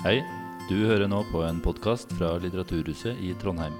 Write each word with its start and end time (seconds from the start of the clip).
Hei, 0.00 0.22
du 0.64 0.78
hører 0.88 1.10
nå 1.12 1.18
på 1.28 1.42
en 1.44 1.58
podkast 1.60 2.14
fra 2.16 2.30
Litteraturhuset 2.40 3.18
i 3.20 3.34
Trondheim. 3.36 3.74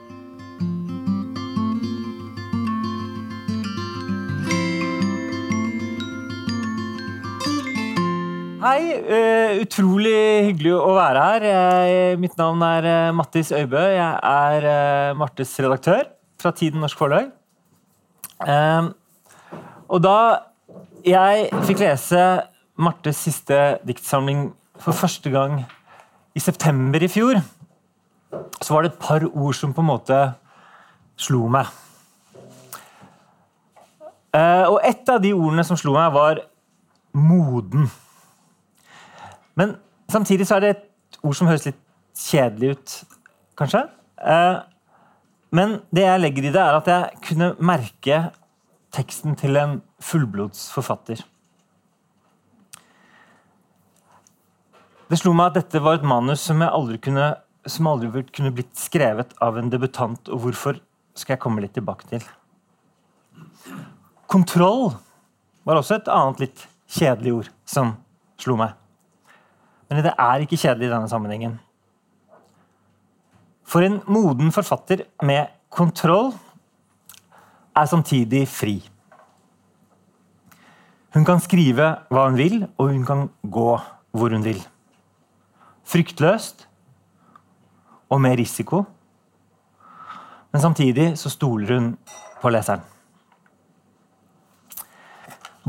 Hei, 8.61 8.83
eh, 9.01 9.63
utrolig 9.63 10.13
hyggelig 10.51 10.77
å 10.77 10.93
være 10.99 11.25
her. 11.25 11.49
Mitt 12.21 12.37
navn 12.37 12.67
er 12.69 12.91
eh, 12.93 13.15
Mattis 13.17 13.55
Øybø. 13.57 13.81
Jeg 13.81 14.21
er 14.35 14.69
eh, 14.75 15.17
Martes 15.17 15.57
redaktør 15.57 16.05
fra 16.37 16.53
Tiden 16.53 16.85
Norsk 16.85 17.01
Forlag. 17.01 17.33
Eh, 18.45 18.93
og 19.89 20.05
da 20.05 20.21
jeg 21.01 21.49
fikk 21.65 21.81
lese 21.89 22.31
Martes 22.77 23.25
siste 23.25 23.79
diktsamling 23.89 24.51
for 24.85 24.93
første 24.93 25.33
gang 25.33 25.63
i 26.41 26.45
september 26.45 27.03
i 27.05 27.11
fjor, 27.11 27.41
så 28.61 28.75
var 28.75 28.85
det 28.85 28.95
et 28.95 29.03
par 29.03 29.27
ord 29.29 29.57
som 29.57 29.75
på 29.77 29.83
en 29.85 29.91
måte 29.91 30.19
slo 31.21 31.45
meg. 31.53 31.69
Eh, 34.33 34.67
og 34.71 34.79
et 34.87 35.11
av 35.11 35.21
de 35.21 35.35
ordene 35.35 35.65
som 35.67 35.79
slo 35.79 35.97
meg, 35.99 36.15
var 36.15 36.41
moden. 37.13 37.89
Men 39.59 39.75
samtidig 40.13 40.47
så 40.49 40.57
er 40.57 40.65
det 40.65 40.75
et 40.77 41.21
ord 41.21 41.37
som 41.37 41.51
høres 41.51 41.67
litt 41.67 41.81
kjedelig 42.17 42.77
ut, 42.77 42.97
kanskje. 43.59 43.83
Eh, 44.21 44.61
men 45.57 45.81
det 45.91 46.07
jeg 46.07 46.23
legger 46.23 46.47
i 46.47 46.55
det, 46.55 46.63
er 46.63 46.79
at 46.79 46.91
jeg 46.95 47.25
kunne 47.27 47.53
merke 47.59 48.23
teksten 48.95 49.37
til 49.39 49.59
en 49.59 49.81
fullblodsforfatter. 50.03 51.25
Det 55.11 55.19
slo 55.19 55.33
meg 55.35 55.51
at 55.51 55.57
dette 55.59 55.81
var 55.83 55.99
et 55.99 56.07
manus 56.07 56.45
som 56.47 56.63
aldri 56.63 57.01
kunne, 57.03 57.33
som 57.67 57.89
aldri 57.91 58.23
kunne 58.31 58.53
blitt 58.55 58.77
skrevet 58.79 59.33
av 59.43 59.59
en 59.59 59.71
debutant, 59.73 60.31
og 60.31 60.45
hvorfor 60.45 60.79
skal 61.19 61.35
jeg 61.35 61.43
komme 61.43 61.65
litt 61.65 61.75
tilbake 61.75 62.07
til. 62.13 62.23
Kontroll 64.31 64.93
var 65.67 65.81
også 65.81 65.99
et 65.99 66.13
annet 66.15 66.45
litt 66.45 66.63
kjedelig 66.95 67.35
ord 67.41 67.51
som 67.67 67.97
slo 68.39 68.55
meg. 68.61 68.79
Men 69.91 70.07
det 70.07 70.15
er 70.15 70.47
ikke 70.47 70.61
kjedelig 70.63 70.87
i 70.87 70.95
denne 70.95 71.11
sammenhengen. 71.11 71.59
For 73.67 73.83
en 73.83 73.99
moden 74.07 74.55
forfatter 74.55 75.09
med 75.27 75.51
kontroll 75.75 76.31
er 77.75 77.91
samtidig 77.91 78.47
fri. 78.51 78.79
Hun 81.15 81.27
kan 81.27 81.43
skrive 81.43 81.97
hva 82.15 82.29
hun 82.29 82.39
vil, 82.39 82.61
og 82.79 82.95
hun 82.95 83.03
kan 83.07 83.31
gå 83.43 83.73
hvor 84.15 84.31
hun 84.31 84.47
vil. 84.47 84.63
Fryktløst 85.91 86.67
og 88.11 88.21
med 88.23 88.39
risiko. 88.39 88.85
Men 90.53 90.63
samtidig 90.63 91.19
så 91.19 91.31
stoler 91.31 91.75
hun 91.75 91.91
på 92.43 92.51
leseren. 92.51 92.81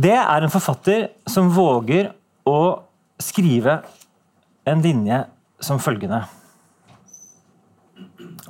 Det 0.02 0.16
er 0.16 0.42
en 0.42 0.54
forfatter 0.54 1.10
som 1.30 1.52
våger 1.54 2.14
å 2.48 2.62
skrive 3.22 3.82
en 4.66 4.82
linje 4.82 5.26
som 5.62 5.80
følgende. 5.82 6.24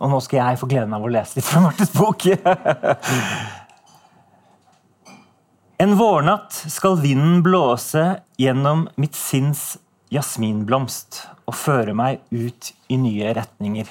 Og 0.02 0.10
nå 0.12 0.20
skal 0.24 0.42
jeg 0.42 0.60
få 0.62 0.70
gleden 0.72 0.94
av 0.96 1.04
å 1.04 1.12
lese 1.12 1.40
litt 1.40 1.48
fra 1.48 1.62
Martes 1.66 1.92
bok. 1.96 2.26
en 5.84 5.98
vårnatt 6.00 6.54
skal 6.72 7.00
vinden 7.02 7.42
blåse 7.46 8.06
gjennom 8.40 8.88
mitt 9.02 9.16
sinns 9.18 9.76
jasminblomst 10.12 11.22
og 11.48 11.56
føre 11.56 11.96
meg 11.98 12.22
ut 12.32 12.72
i 12.92 12.98
nye 13.00 13.34
retninger. 13.36 13.90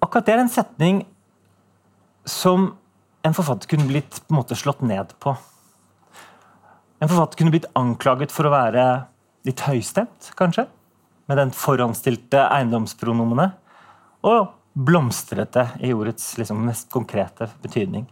Akkurat 0.00 0.26
det 0.26 0.34
er 0.34 0.42
en 0.44 0.52
setning 0.52 1.02
som 2.28 2.70
en 3.26 3.36
forfatter 3.36 3.68
kunne 3.70 3.88
blitt 3.90 4.22
på 4.22 4.32
en 4.32 4.38
måte 4.38 4.56
slått 4.58 4.82
ned 4.86 5.12
på. 5.22 5.34
En 7.00 7.08
forfatter 7.08 7.40
kunne 7.40 7.52
blitt 7.54 7.68
anklaget 7.78 8.32
for 8.32 8.48
å 8.48 8.54
være 8.54 8.84
litt 9.48 9.62
høystemt, 9.64 10.32
kanskje. 10.38 10.66
Med 11.30 11.38
den 11.40 11.52
forhåndsstilte 11.54 12.46
eiendomspronomene. 12.48 13.50
Og 14.26 14.50
blomstrete 14.72 15.66
i 15.84 15.92
ordets 15.96 16.32
liksom, 16.38 16.60
mest 16.66 16.90
konkrete 16.92 17.48
betydning. 17.62 18.06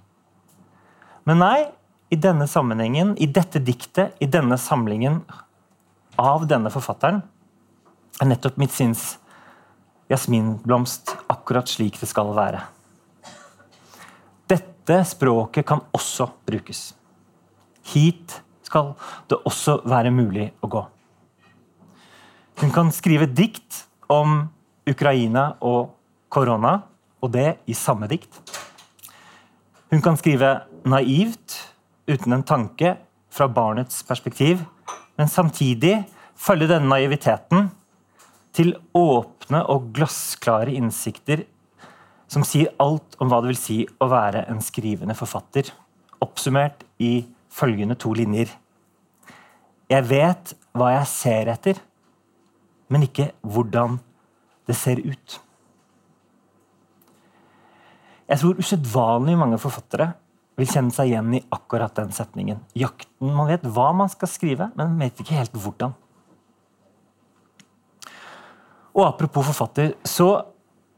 Men 1.28 1.42
nei, 1.42 1.69
i 2.10 2.16
denne 2.16 2.46
sammenhengen, 2.48 3.14
i 3.19 3.26
dette 3.26 3.60
diktet, 3.60 4.16
i 4.20 4.26
denne 4.26 4.58
samlingen 4.58 5.20
av 6.19 6.46
denne 6.48 6.72
forfatteren, 6.72 7.22
er 8.19 8.30
nettopp 8.30 8.56
mitt 8.58 8.74
sinns 8.74 9.19
jasminblomst 10.08 11.14
akkurat 11.28 11.69
slik 11.69 11.98
det 12.00 12.08
skal 12.10 12.32
være. 12.36 12.62
Dette 14.48 15.02
språket 15.04 15.66
kan 15.69 15.84
også 15.92 16.30
brukes. 16.48 16.94
Hit 17.92 18.40
skal 18.64 18.94
det 19.28 19.40
også 19.48 19.82
være 19.88 20.12
mulig 20.12 20.48
å 20.64 20.70
gå. 20.72 20.84
Hun 22.58 22.72
kan 22.75 22.90
skrive 22.90 23.28
dikt 23.30 23.84
om 24.10 24.48
Ukraina 24.88 25.52
og 25.60 25.92
korona, 26.32 26.80
og 27.22 27.32
det 27.34 27.58
i 27.69 27.75
samme 27.76 28.08
dikt. 28.10 28.40
Hun 29.92 30.02
kan 30.04 30.19
skrive 30.20 30.50
naivt, 30.88 31.54
uten 32.08 32.32
en 32.32 32.46
tanke, 32.46 32.96
fra 33.28 33.44
barnets 33.52 34.00
perspektiv, 34.08 34.62
men 35.20 35.28
samtidig 35.28 35.98
følge 36.38 36.70
denne 36.70 36.88
naiviteten 36.88 37.69
til 38.56 38.72
åpne 38.96 39.60
og 39.69 39.91
glassklare 39.96 40.72
innsikter 40.72 41.44
som 42.28 42.44
sier 42.44 42.72
alt 42.82 43.16
om 43.20 43.30
hva 43.30 43.41
det 43.42 43.52
vil 43.52 43.60
si 43.60 43.78
å 44.00 44.08
være 44.10 44.46
en 44.52 44.60
skrivende 44.64 45.16
forfatter, 45.16 45.70
oppsummert 46.24 46.84
i 47.00 47.26
følgende 47.52 47.96
to 48.00 48.12
linjer. 48.16 48.50
Jeg 49.88 50.04
vet 50.08 50.54
hva 50.76 50.92
jeg 50.92 51.10
ser 51.10 51.52
etter, 51.52 51.80
men 52.92 53.06
ikke 53.08 53.30
hvordan 53.44 53.98
det 54.69 54.76
ser 54.76 55.00
ut. 55.00 55.38
Jeg 58.28 58.40
tror 58.42 58.60
usedvanlig 58.60 59.38
mange 59.40 59.60
forfattere 59.60 60.10
vil 60.58 60.69
kjenne 60.69 60.94
seg 60.94 61.12
igjen 61.12 61.34
i 61.38 61.42
akkurat 61.54 61.94
den 61.94 62.10
setningen. 62.14 62.60
Jakten, 62.78 63.30
Man 63.34 63.48
vet 63.50 63.66
hva 63.66 63.92
man 63.94 64.10
skal 64.10 64.30
skrive, 64.30 64.70
men 64.74 64.94
man 64.94 65.06
vet 65.06 65.22
ikke 65.22 65.38
helt 65.38 65.54
hvordan. 65.54 65.94
Og 68.98 69.04
apropos 69.06 69.46
forfatter, 69.46 69.94
så 70.02 70.32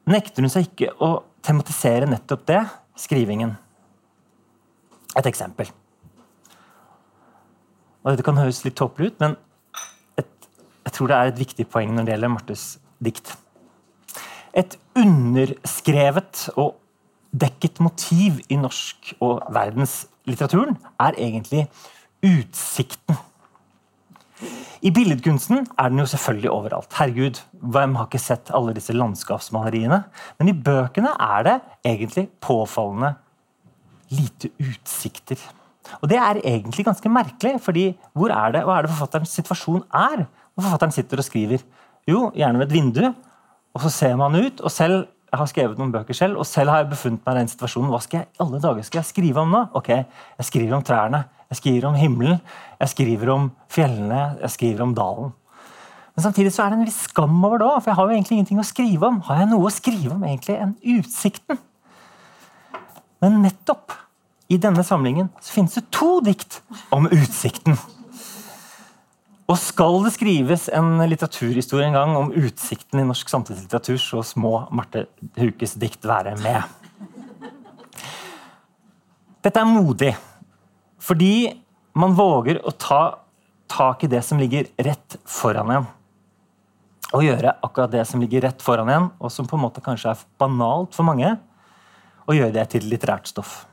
nekter 0.08 0.46
hun 0.46 0.52
seg 0.52 0.70
ikke 0.70 0.94
å 1.04 1.10
tematisere 1.44 2.08
nettopp 2.08 2.46
det, 2.48 2.62
skrivingen. 3.00 3.52
Et 5.18 5.26
eksempel. 5.28 5.68
Og 8.00 8.12
Dette 8.12 8.24
kan 8.24 8.40
høres 8.40 8.62
litt 8.64 8.78
tåpelig 8.80 9.12
ut, 9.12 9.20
men 9.20 9.36
et, 10.20 10.50
jeg 10.86 10.96
tror 10.96 11.10
det 11.10 11.18
er 11.18 11.32
et 11.32 11.42
viktig 11.42 11.66
poeng 11.68 11.92
når 11.92 12.06
det 12.06 12.14
gjelder 12.14 12.32
Martes 12.32 12.64
dikt. 13.04 13.34
Et 14.56 14.76
underskrevet 14.96 16.46
og 16.56 16.78
dekket 17.30 17.80
motiv 17.82 18.40
i 18.50 18.58
norsk 18.58 19.14
og 19.22 19.42
verdenslitteraturen 19.54 20.78
er 21.00 21.18
egentlig 21.18 21.66
utsikten. 22.26 23.18
I 24.80 24.90
billedkunsten 24.96 25.66
er 25.78 25.90
den 25.92 26.00
jo 26.00 26.08
selvfølgelig 26.08 26.50
overalt. 26.50 26.94
Herregud, 26.96 27.40
Hvem 27.60 27.94
har 27.98 28.06
ikke 28.08 28.22
sett 28.22 28.50
alle 28.56 28.72
disse 28.72 28.94
landskapsmaleriene? 28.96 29.98
Men 30.38 30.48
i 30.48 30.56
bøkene 30.56 31.12
er 31.20 31.42
det 31.44 31.56
egentlig 31.84 32.28
påfallende 32.40 33.14
lite 34.10 34.48
utsikter. 34.56 35.42
Og 36.00 36.08
Det 36.08 36.16
er 36.16 36.40
egentlig 36.40 36.84
ganske 36.84 37.08
merkelig, 37.08 37.60
fordi 37.60 37.84
hvor 38.14 38.32
er 38.32 38.52
det, 38.52 38.64
hva 38.64 38.78
er 38.78 38.86
det 38.86 38.94
forfatterens 38.94 39.36
situasjon 39.36 39.84
er? 39.92 40.24
Hvor 40.54 40.64
forfatteren 40.64 40.92
sitter 40.92 41.20
og 41.20 41.24
skriver. 41.24 41.64
Jo, 42.08 42.30
gjerne 42.34 42.58
ved 42.58 42.66
et 42.70 42.72
vindu, 42.72 43.04
og 43.74 43.84
så 43.84 43.90
ser 43.90 44.16
man 44.16 44.34
ut. 44.34 44.60
og 44.60 44.70
selv 44.70 45.06
jeg 45.30 45.38
har 45.38 45.46
skrevet 45.50 45.78
noen 45.78 45.92
bøker 45.94 46.16
selv, 46.16 46.40
og 46.42 46.46
selv 46.48 46.72
har 46.72 46.82
jeg 46.82 46.90
befunnet 46.90 47.22
meg 47.26 47.36
i 47.36 47.40
den 47.40 47.50
situasjonen. 47.52 47.90
Hva 47.92 48.00
skal 48.02 48.22
jeg 48.22 48.28
alle 48.42 48.58
dager 48.62 48.86
skal 48.86 49.00
jeg 49.00 49.10
skrive 49.12 49.44
om 49.44 49.52
nå? 49.54 49.60
Ok, 49.78 49.88
Jeg 49.94 50.46
skriver 50.48 50.74
om 50.74 50.82
trærne, 50.82 51.24
jeg 51.50 51.60
skriver 51.60 51.86
om 51.88 51.94
himmelen, 51.94 52.40
jeg 52.80 52.88
skriver 52.88 53.30
om 53.30 53.50
fjellene, 53.70 54.22
jeg 54.40 54.50
skriver 54.50 54.82
om 54.82 54.94
dalen. 54.94 55.32
Men 56.16 56.22
samtidig 56.22 56.52
så 56.52 56.64
er 56.64 56.72
det 56.72 56.80
en 56.80 56.88
viss 56.88 57.02
skam 57.06 57.44
over 57.44 57.62
det 57.62 57.66
òg, 57.68 57.78
for 57.78 57.92
jeg 57.92 57.98
har 58.00 58.08
jo 58.08 58.16
egentlig 58.16 58.36
ingenting 58.38 58.62
å 58.62 58.66
skrive 58.66 59.06
om. 59.06 59.20
Har 59.28 59.38
jeg 59.40 59.50
noe 59.52 59.68
å 59.68 59.74
skrive 59.74 60.14
om 60.16 60.26
egentlig 60.26 60.58
enn 60.58 60.74
utsikten? 60.98 61.60
Men 63.22 63.38
nettopp 63.44 63.94
i 64.50 64.58
denne 64.58 64.82
samlingen 64.82 65.30
så 65.38 65.54
finnes 65.54 65.78
det 65.78 65.86
to 65.94 66.18
dikt 66.26 66.58
om 66.90 67.06
utsikten. 67.06 67.78
Og 69.50 69.56
skal 69.58 69.96
det 70.04 70.12
skrives 70.14 70.68
en 70.78 71.00
litteraturhistorie 71.10 71.88
en 71.88 71.96
gang 71.96 72.12
om 72.14 72.28
utsikten 72.38 73.00
i 73.02 73.06
norsk 73.06 73.32
samtidslitteratur, 73.32 73.96
så 73.98 74.22
må 74.38 74.52
Marte 74.70 75.08
Hukes 75.40 75.74
dikt 75.80 76.06
være 76.06 76.36
med. 76.38 76.62
Dette 79.42 79.58
er 79.58 79.66
modig, 79.66 80.12
fordi 81.02 81.50
man 81.98 82.14
våger 82.14 82.60
å 82.62 82.70
ta 82.78 83.00
tak 83.70 84.04
i 84.04 84.10
det 84.12 84.20
som 84.26 84.38
ligger 84.38 84.68
rett 84.86 85.16
foran 85.26 85.72
en. 85.74 85.88
Og 87.10 87.24
gjøre 87.26 87.56
akkurat 87.66 87.90
det 87.90 88.04
som 88.06 88.22
ligger 88.22 88.44
rett 88.46 88.62
foran 88.62 88.92
en, 88.92 89.08
og 89.18 89.34
som 89.34 89.48
på 89.50 89.58
en 89.58 89.64
måte 89.64 89.82
kanskje 89.82 90.12
er 90.12 90.22
banalt 90.38 90.94
for 90.94 91.08
mange, 91.08 91.32
og 92.28 92.38
gjøre 92.38 92.54
det 92.54 92.68
til 92.76 92.86
litterært 92.86 93.26
stoff. 93.32 93.64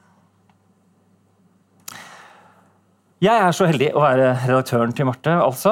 Jeg 3.18 3.34
er 3.34 3.50
så 3.50 3.66
heldig 3.66 3.88
å 3.98 4.02
være 4.04 4.28
redaktøren 4.44 4.92
til 4.94 5.08
Marte, 5.10 5.32
altså. 5.42 5.72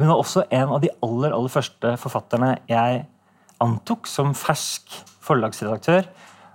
Hun 0.00 0.08
var 0.08 0.16
også 0.22 0.46
en 0.48 0.70
av 0.72 0.78
de 0.80 0.88
aller, 1.04 1.34
aller 1.36 1.52
første 1.52 1.90
forfatterne 2.00 2.54
jeg 2.70 3.02
antok 3.60 4.08
som 4.08 4.30
fersk 4.32 4.94
forlagsredaktør 5.20 6.06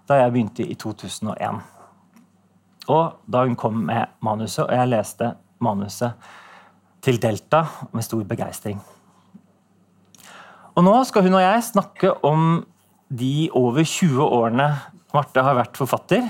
da 0.10 0.18
jeg 0.18 0.32
begynte 0.34 0.66
i 0.66 0.74
2001. 0.82 1.60
Og 2.90 3.30
da 3.30 3.44
hun 3.46 3.54
kom 3.62 3.78
med 3.92 4.10
manuset, 4.26 4.64
og 4.66 4.74
jeg 4.74 4.90
leste 4.90 5.28
manuset 5.62 6.18
til 7.06 7.22
Delta 7.22 7.62
med 7.94 8.08
stor 8.10 8.24
begeistring. 8.26 8.82
Og 10.74 10.82
nå 10.82 10.96
skal 11.06 11.28
hun 11.28 11.38
og 11.38 11.46
jeg 11.46 11.68
snakke 11.70 12.16
om 12.26 12.64
de 13.14 13.52
over 13.54 13.86
20 13.86 14.18
årene 14.26 14.72
Marte 15.14 15.46
har 15.46 15.62
vært 15.62 15.78
forfatter. 15.78 16.26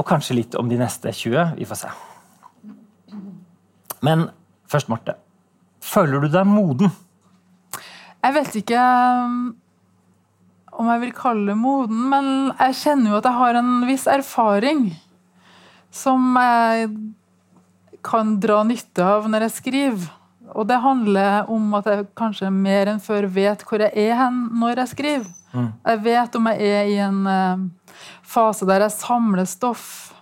Og 0.00 0.06
kanskje 0.08 0.38
litt 0.38 0.56
om 0.56 0.70
de 0.70 0.78
neste 0.80 1.12
20. 1.12 1.58
Vi 1.58 1.68
får 1.68 1.82
se. 1.82 1.90
Men 4.00 4.30
først, 4.70 4.88
Marte. 4.88 5.18
Føler 5.84 6.24
du 6.24 6.30
deg 6.32 6.48
moden? 6.48 6.92
Jeg 8.20 8.36
vet 8.36 8.56
ikke 8.60 8.80
um, 8.80 9.36
om 10.80 10.88
jeg 10.92 11.02
vil 11.04 11.12
kalle 11.16 11.52
det 11.52 11.56
moden, 11.56 12.02
men 12.12 12.26
jeg 12.52 12.76
kjenner 12.82 13.12
jo 13.12 13.20
at 13.20 13.28
jeg 13.28 13.38
har 13.40 13.58
en 13.60 13.70
viss 13.88 14.06
erfaring 14.10 14.82
som 15.90 16.36
jeg 16.36 16.90
kan 18.06 18.36
dra 18.40 18.62
nytte 18.64 19.04
av 19.04 19.28
når 19.28 19.48
jeg 19.48 19.56
skriver. 19.56 20.08
Og 20.50 20.66
det 20.66 20.80
handler 20.82 21.50
om 21.52 21.74
at 21.78 21.88
jeg 21.88 22.08
kanskje 22.18 22.50
mer 22.52 22.90
enn 22.90 23.02
før 23.02 23.28
vet 23.30 23.62
hvor 23.66 23.82
jeg 23.84 23.92
er 24.08 24.16
hen 24.18 24.42
når 24.60 24.82
jeg 24.82 24.92
skriver. 24.94 25.28
Mm. 25.50 25.70
Jeg 25.86 26.02
vet 26.04 26.36
om 26.38 26.48
jeg 26.50 26.70
er 26.70 26.90
i 26.90 26.98
en 27.02 27.20
uh, 27.26 27.68
fase 28.30 28.68
der 28.68 28.86
jeg 28.86 28.94
samler 28.94 29.48
stoff. 29.48 30.12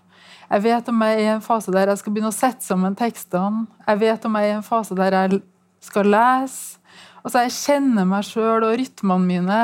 Jeg 0.49 0.65
vet 0.65 0.89
om 0.89 1.03
jeg 1.05 1.19
er 1.19 1.27
i 1.27 1.31
en 1.35 1.45
fase 1.45 1.73
der 1.75 1.91
jeg 1.93 2.01
skal 2.01 2.15
begynne 2.15 2.33
å 2.33 2.37
sette 2.37 2.65
sammen 2.65 2.97
tekstene. 2.97 3.67
Jeg 3.85 4.01
vet 4.01 4.25
om 4.25 4.39
jeg 4.39 4.49
er 4.49 4.55
i 4.55 4.59
en 4.59 4.67
fase 4.67 4.97
der 4.97 5.17
jeg 5.17 5.41
skal 5.85 6.09
lese. 6.09 6.79
Altså, 7.21 7.43
jeg 7.45 7.57
kjenner 7.59 8.07
meg 8.09 8.25
sjøl 8.25 8.65
og 8.65 8.77
rytmene 8.79 9.29
mine 9.29 9.61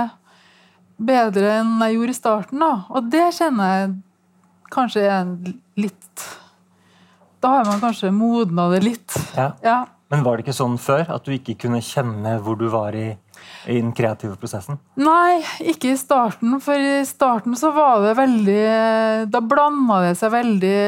bedre 1.00 1.60
enn 1.60 1.78
jeg 1.86 1.96
gjorde 1.96 2.12
i 2.12 2.18
starten. 2.18 2.60
Da. 2.60 2.72
Og 2.92 3.08
det 3.12 3.28
kjenner 3.38 3.70
jeg 3.72 3.94
kanskje 4.74 5.06
litt 5.80 6.26
Da 7.44 7.58
har 7.58 7.66
man 7.68 7.82
kanskje 7.82 8.08
modna 8.14 8.70
det 8.72 8.80
litt. 8.86 9.18
Ja. 9.36 9.50
ja. 9.60 9.78
Men 10.12 10.22
var 10.24 10.36
det 10.36 10.46
ikke 10.46 10.56
sånn 10.56 10.78
før? 10.80 11.04
At 11.12 11.26
du 11.26 11.34
ikke 11.34 11.56
kunne 11.66 11.82
kjenne 11.84 12.38
hvor 12.44 12.56
du 12.56 12.66
var 12.72 12.96
i, 12.96 13.10
i 13.68 13.76
den 13.76 13.92
kreative 13.96 14.38
prosessen? 14.40 14.78
Nei, 14.96 15.42
ikke 15.60 15.92
i 15.92 15.98
starten. 16.00 16.56
For 16.64 16.80
i 16.80 17.02
starten 17.08 17.56
så 17.60 17.72
var 17.76 18.00
det 18.04 18.14
veldig 18.16 18.62
Da 19.32 19.42
blanda 19.44 20.00
det 20.06 20.14
seg 20.20 20.32
veldig 20.32 20.78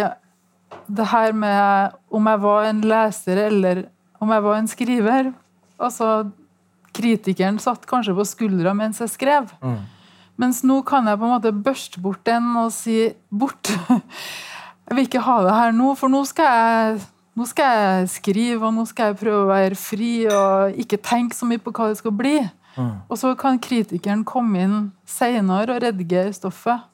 det 0.87 1.06
her 1.11 1.32
med 1.35 1.94
om 2.14 2.26
jeg 2.31 2.41
var 2.43 2.67
en 2.69 2.81
leser 2.87 3.41
eller 3.47 3.85
om 4.23 4.32
jeg 4.32 4.44
var 4.44 4.56
en 4.56 4.69
skriver. 4.70 5.31
Altså, 5.82 6.11
kritikeren 6.97 7.61
satt 7.62 7.85
kanskje 7.91 8.14
på 8.17 8.26
skuldra 8.26 8.73
mens 8.76 9.03
jeg 9.03 9.12
skrev. 9.12 9.50
Mm. 9.61 9.81
Mens 10.41 10.62
nå 10.67 10.81
kan 10.87 11.08
jeg 11.08 11.19
på 11.19 11.26
en 11.26 11.35
måte 11.37 11.53
børste 11.53 12.03
bort 12.03 12.23
den 12.29 12.49
og 12.61 12.73
si 12.75 13.11
bort. 13.29 13.73
Jeg 14.86 14.96
vil 14.96 15.08
ikke 15.08 15.24
ha 15.26 15.36
det 15.42 15.54
her 15.56 15.72
nå, 15.74 15.92
for 15.98 16.12
nå 16.12 16.22
skal 16.28 16.46
jeg, 16.46 17.00
nå 17.36 17.46
skal 17.50 17.78
jeg 17.80 18.10
skrive 18.12 18.68
og 18.68 18.76
nå 18.76 18.84
skal 18.86 19.10
jeg 19.10 19.18
prøve 19.22 19.40
å 19.42 19.50
være 19.50 19.78
fri 19.78 20.12
og 20.30 20.78
ikke 20.82 21.02
tenke 21.02 21.36
så 21.36 21.48
mye 21.48 21.62
på 21.62 21.74
hva 21.74 21.90
det 21.90 21.98
skal 21.98 22.14
bli. 22.14 22.36
Mm. 22.76 22.92
Og 23.08 23.18
så 23.18 23.32
kan 23.40 23.58
kritikeren 23.62 24.22
komme 24.28 24.62
inn 24.62 24.76
seinere 25.08 25.74
og 25.74 25.82
redigere 25.82 26.34
stoffet. 26.36 26.84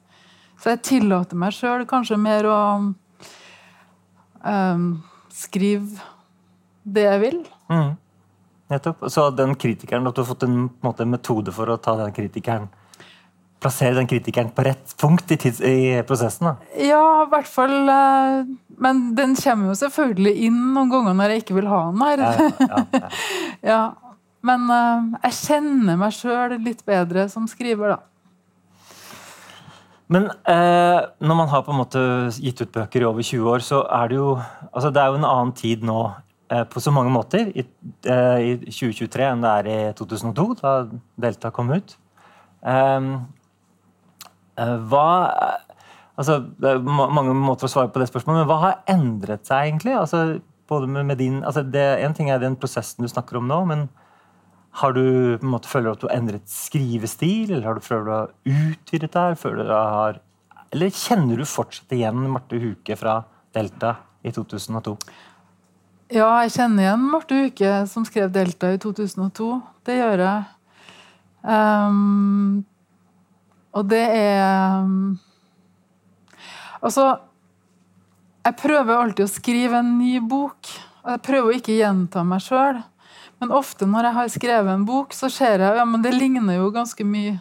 Så 0.62 0.72
jeg 0.72 0.84
tillater 0.86 1.38
meg 1.38 1.54
sjøl 1.56 1.84
kanskje 1.90 2.20
mer 2.22 2.46
å 2.48 2.58
um, 4.46 4.86
skrive 5.34 6.00
det 6.82 7.06
jeg 7.08 7.22
vil. 7.26 7.40
Mm. 7.68 7.90
Nettopp. 8.72 9.04
Så 9.12 9.26
den 9.36 9.56
kritikeren, 9.58 10.06
at 10.08 10.16
du 10.16 10.22
har 10.22 10.30
fått 10.30 10.46
en, 10.46 10.62
en 10.64 10.86
måte, 10.86 11.04
metode 11.04 11.52
for 11.52 11.68
å 11.68 11.80
ta 11.82 11.96
den 11.98 12.14
kritikeren 12.14 12.70
Plassere 13.62 13.97
den 13.97 14.09
kritikeren 14.11 14.50
på 14.55 14.64
rett 14.67 14.94
punkt 15.00 15.31
i, 15.31 15.38
tids, 15.38 15.61
i 15.62 16.03
prosessen? 16.06 16.50
da? 16.50 16.70
Ja, 16.82 17.03
i 17.23 17.31
hvert 17.31 17.50
fall. 17.50 17.75
Eh, 17.94 18.53
men 18.82 19.03
den 19.19 19.37
kommer 19.38 19.73
jo 19.73 19.79
selvfølgelig 19.79 20.32
inn 20.49 20.61
noen 20.75 20.91
ganger 20.93 21.19
når 21.19 21.35
jeg 21.35 21.44
ikke 21.44 21.59
vil 21.61 21.70
ha 21.70 21.82
den 21.91 22.06
her. 22.06 22.25
Ja, 22.25 22.87
ja, 22.93 23.03
ja. 23.73 23.82
Men 24.43 24.64
uh, 24.67 25.20
jeg 25.29 25.37
kjenner 25.37 25.99
meg 26.00 26.17
sjøl 26.17 26.56
litt 26.64 26.81
bedre 26.82 27.29
som 27.31 27.44
skriver, 27.47 27.93
da. 27.93 28.00
Men 30.11 30.25
eh, 30.50 30.99
når 31.23 31.38
man 31.38 31.47
har 31.53 31.62
på 31.62 31.70
en 31.70 31.79
måte 31.79 32.03
gitt 32.43 32.59
ut 32.59 32.73
bøker 32.75 33.05
i 33.05 33.06
over 33.06 33.23
20 33.23 33.53
år, 33.53 33.62
så 33.62 33.85
er 33.87 34.11
det 34.11 34.19
jo 34.19 34.32
altså 34.73 34.91
det 34.91 34.99
er 34.99 35.12
jo 35.12 35.20
en 35.20 35.29
annen 35.29 35.55
tid 35.55 35.87
nå 35.87 36.00
Eh, 36.53 36.64
på 36.64 36.81
så 36.81 36.91
mange 36.93 37.12
måter 37.12 37.49
i, 37.55 37.64
eh, 38.05 38.38
i, 38.44 38.56
2023 38.67 39.29
enn 39.31 39.44
det 39.44 39.53
er 39.53 39.69
i 39.70 39.76
2002, 39.97 40.47
da 40.61 40.73
Delta 41.25 41.53
kom 41.55 41.70
ut. 41.73 41.94
Um, 42.61 43.14
hva 44.56 45.08
altså, 46.19 46.38
Det 46.58 46.70
er 46.70 46.82
mange 46.84 47.34
måter 47.37 47.69
å 47.69 47.72
svare 47.72 47.93
på 47.93 48.02
det 48.02 48.10
spørsmålet, 48.10 48.43
men 48.43 48.50
hva 48.50 48.58
har 48.66 48.81
endret 48.93 49.49
seg 49.49 49.70
egentlig? 49.70 49.96
Altså, 49.96 50.40
både 50.69 50.88
med, 50.90 51.06
med 51.08 51.20
din, 51.20 51.43
altså 51.44 51.64
det, 51.64 51.87
En 52.04 52.14
ting 52.16 52.31
er 52.31 52.43
den 52.43 52.56
prosessen 52.60 53.04
du 53.04 53.10
snakker 53.10 53.40
om 53.40 53.49
nå, 53.49 53.62
men 53.70 53.88
har 54.81 54.94
du 54.96 55.02
på 55.37 55.44
en 55.44 55.52
måte 55.52 55.69
føler 55.69 55.93
at 55.93 56.00
du 56.00 56.06
har 56.08 56.16
endret 56.16 56.49
skrivestil, 56.49 57.50
eller 57.50 57.66
har 57.69 57.76
du 57.76 57.84
føler 57.84 58.06
du 58.06 58.12
har 58.14 58.31
utvidet 58.49 59.10
der? 59.12 59.34
Føler 59.37 59.69
du 59.69 59.75
har, 59.75 60.20
eller 60.72 60.94
kjenner 60.96 61.37
du 61.37 61.44
fortsatt 61.49 61.93
igjen 61.93 62.25
Marte 62.32 62.60
Huke 62.60 62.96
fra 62.96 63.19
Delta 63.52 63.99
i 64.25 64.32
2002? 64.32 64.96
Ja, 66.12 66.31
jeg 66.44 66.54
kjenner 66.56 66.87
igjen 66.87 67.04
Marte 67.12 67.37
Huke, 67.37 67.75
som 67.88 68.04
skrev 68.08 68.32
'Delta' 68.32 68.75
i 68.75 68.81
2002. 68.81 69.50
Det 69.84 69.96
gjør 69.96 70.25
jeg. 70.25 70.43
Um, 71.43 72.64
og 73.72 73.86
det 73.88 74.02
er 74.04 74.82
um, 74.84 75.19
Altså 76.82 77.04
Jeg 78.42 78.56
prøver 78.58 78.98
alltid 78.98 79.24
å 79.24 79.30
skrive 79.30 79.78
en 79.78 79.92
ny 80.00 80.16
bok. 80.19 80.66
Jeg 81.06 81.22
prøver 81.22 81.46
å 81.46 81.58
ikke 81.61 81.76
gjenta 81.76 82.25
meg 82.26 82.42
sjøl. 82.42 82.80
Men 83.38 83.54
ofte 83.54 83.87
når 83.87 84.08
jeg 84.08 84.16
har 84.16 84.32
skrevet 84.35 84.73
en 84.73 84.87
bok, 84.87 85.14
så 85.14 85.30
ser 85.30 85.62
jeg 85.62 85.78
ja, 85.78 85.85
men 85.87 86.02
det 86.02 86.11
ligner 86.16 86.58
jo 86.58 86.73
ganske 86.75 87.06
mye 87.06 87.37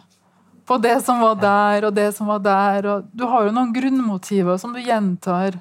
på 0.66 0.78
det 0.78 0.94
som 1.02 1.18
var 1.18 1.40
der, 1.42 1.88
og 1.88 1.96
det 1.96 2.06
som 2.14 2.30
var 2.30 2.38
der. 2.42 2.86
og 2.86 3.10
Du 3.10 3.26
har 3.26 3.48
jo 3.48 3.54
noen 3.54 3.74
grunnmotiver 3.74 4.62
som 4.62 4.70
du 4.74 4.78
gjentar 4.78 5.58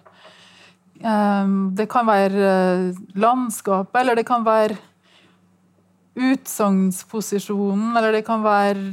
Ehm, 1.01 1.74
det 1.75 1.88
kan 1.89 2.05
være 2.05 2.41
eh, 2.46 2.98
landskapet, 3.17 4.01
eller 4.01 4.19
det 4.19 4.25
kan 4.27 4.46
være 4.46 4.77
utsagnsposisjonen, 6.15 7.96
eller 7.98 8.12
det 8.13 8.25
kan 8.27 8.43
være 8.43 8.91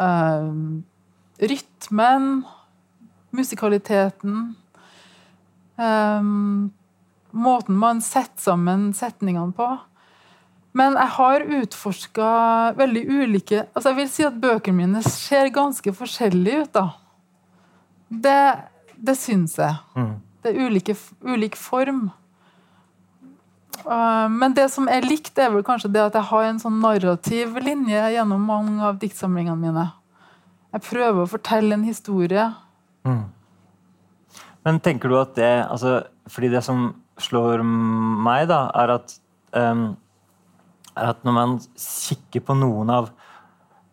uh, 0.00 0.48
rytmen, 1.38 2.30
musikaliteten 3.30 4.54
um, 5.76 6.70
Måten 7.30 7.76
man 7.76 8.00
setter 8.00 8.40
sammen 8.40 8.88
setningene 8.96 9.52
på. 9.52 9.66
Men 10.72 10.94
jeg 10.96 11.12
har 11.18 11.44
utforska 11.58 12.28
veldig 12.78 13.02
ulike 13.04 13.66
altså 13.66 13.90
Jeg 13.90 13.98
vil 13.98 14.08
si 14.08 14.24
at 14.24 14.38
bøkene 14.40 14.78
mine 14.78 15.02
ser 15.04 15.50
ganske 15.52 15.92
forskjellige 15.92 16.62
ut. 16.64 16.72
da. 16.72 16.86
Det 18.08 18.40
det 18.98 19.14
syns 19.18 19.56
jeg. 19.58 19.76
Mm. 19.96 20.14
Det 20.42 20.50
er 20.52 20.66
ulike, 20.66 20.96
ulik 21.22 21.56
form. 21.58 22.08
Uh, 23.84 24.26
men 24.32 24.54
det 24.56 24.68
som 24.72 24.88
er 24.90 25.06
likt, 25.06 25.36
er 25.38 25.52
vel 25.52 25.64
kanskje 25.66 25.90
det 25.94 26.02
at 26.02 26.16
jeg 26.18 26.28
har 26.30 26.48
en 26.48 26.60
sånn 26.62 26.80
narrativ 26.82 27.58
linje 27.62 28.02
gjennom 28.14 28.44
mange 28.48 28.78
av 28.84 28.98
diktsamlingene 29.02 29.58
mine. 29.60 29.86
Jeg 30.74 30.84
prøver 30.84 31.22
å 31.22 31.30
fortelle 31.30 31.76
en 31.76 31.86
historie. 31.86 32.48
Mm. 33.08 33.24
Men 34.66 34.80
tenker 34.84 35.08
du 35.08 35.16
at 35.16 35.30
det 35.38 35.52
altså, 35.64 36.02
Fordi 36.28 36.50
det 36.52 36.60
som 36.66 36.90
slår 37.18 37.62
meg, 37.64 38.48
da, 38.50 38.66
er 38.76 38.92
at, 38.98 39.14
um, 39.56 39.86
er 40.92 41.12
at 41.14 41.24
når 41.26 41.34
man 41.34 41.54
kikker 41.78 42.44
på 42.44 42.56
noen 42.58 42.92
av 42.92 43.08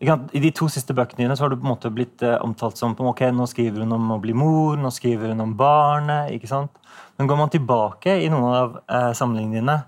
i 0.00 0.40
de 0.42 0.50
to 0.52 0.66
siste 0.68 0.92
bøkene 0.92 1.22
dine 1.22 1.36
så 1.36 1.46
har 1.46 1.52
du 1.52 1.56
på 1.56 1.64
en 1.64 1.72
måte 1.72 1.90
blitt 1.92 2.20
eh, 2.26 2.36
omtalt 2.44 2.76
som 2.76 2.92
ok, 2.92 3.22
nå 3.32 3.46
skriver 3.48 3.84
hun 3.84 3.96
om 3.96 4.10
å 4.12 4.20
bli 4.20 4.34
mor, 4.36 4.76
nå 4.76 4.90
skriver 4.92 5.32
hun 5.32 5.40
om 5.46 5.54
barnet. 5.56 6.34
ikke 6.36 6.50
sant? 6.50 6.74
Men 7.16 7.30
går 7.30 7.38
man 7.40 7.52
tilbake 7.52 8.18
i 8.20 8.28
noen 8.32 8.58
av 8.58 8.76
eh, 8.84 9.12
samlingene 9.16 9.62
dine, 9.62 9.78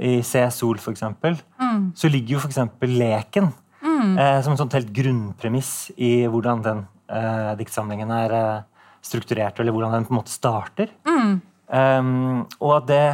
i 0.00 0.20
Se 0.24 0.46
sol 0.54 0.78
f.eks., 0.80 1.02
mm. 1.12 1.90
så 1.98 2.08
ligger 2.08 2.36
jo 2.36 2.44
f.eks. 2.44 2.60
leken 2.86 3.50
mm. 3.82 4.14
eh, 4.14 4.38
som 4.40 4.54
en 4.54 4.60
sånn 4.62 4.72
helt 4.72 4.94
grunnpremiss 4.96 5.90
i 5.98 6.12
hvordan 6.30 6.62
den 6.64 6.84
eh, 7.10 7.50
diktsamlingen 7.58 8.14
er 8.14 8.36
eh, 8.38 8.84
strukturert, 9.04 9.58
eller 9.60 9.74
hvordan 9.74 9.98
den 9.98 10.06
på 10.06 10.14
en 10.14 10.20
måte 10.20 10.32
starter. 10.32 10.94
Mm. 11.08 11.40
Um, 11.70 12.46
og 12.58 12.72
at 12.80 12.88
det 12.88 13.04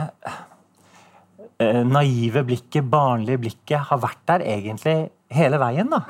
eh, 1.65 1.83
naive 1.85 2.45
blikket, 2.47 2.87
barnlige 2.93 3.43
blikket, 3.49 3.89
har 3.91 4.01
vært 4.05 4.23
der 4.29 4.47
egentlig 4.47 4.99
hele 5.33 5.59
veien. 5.61 5.91
da. 5.91 6.03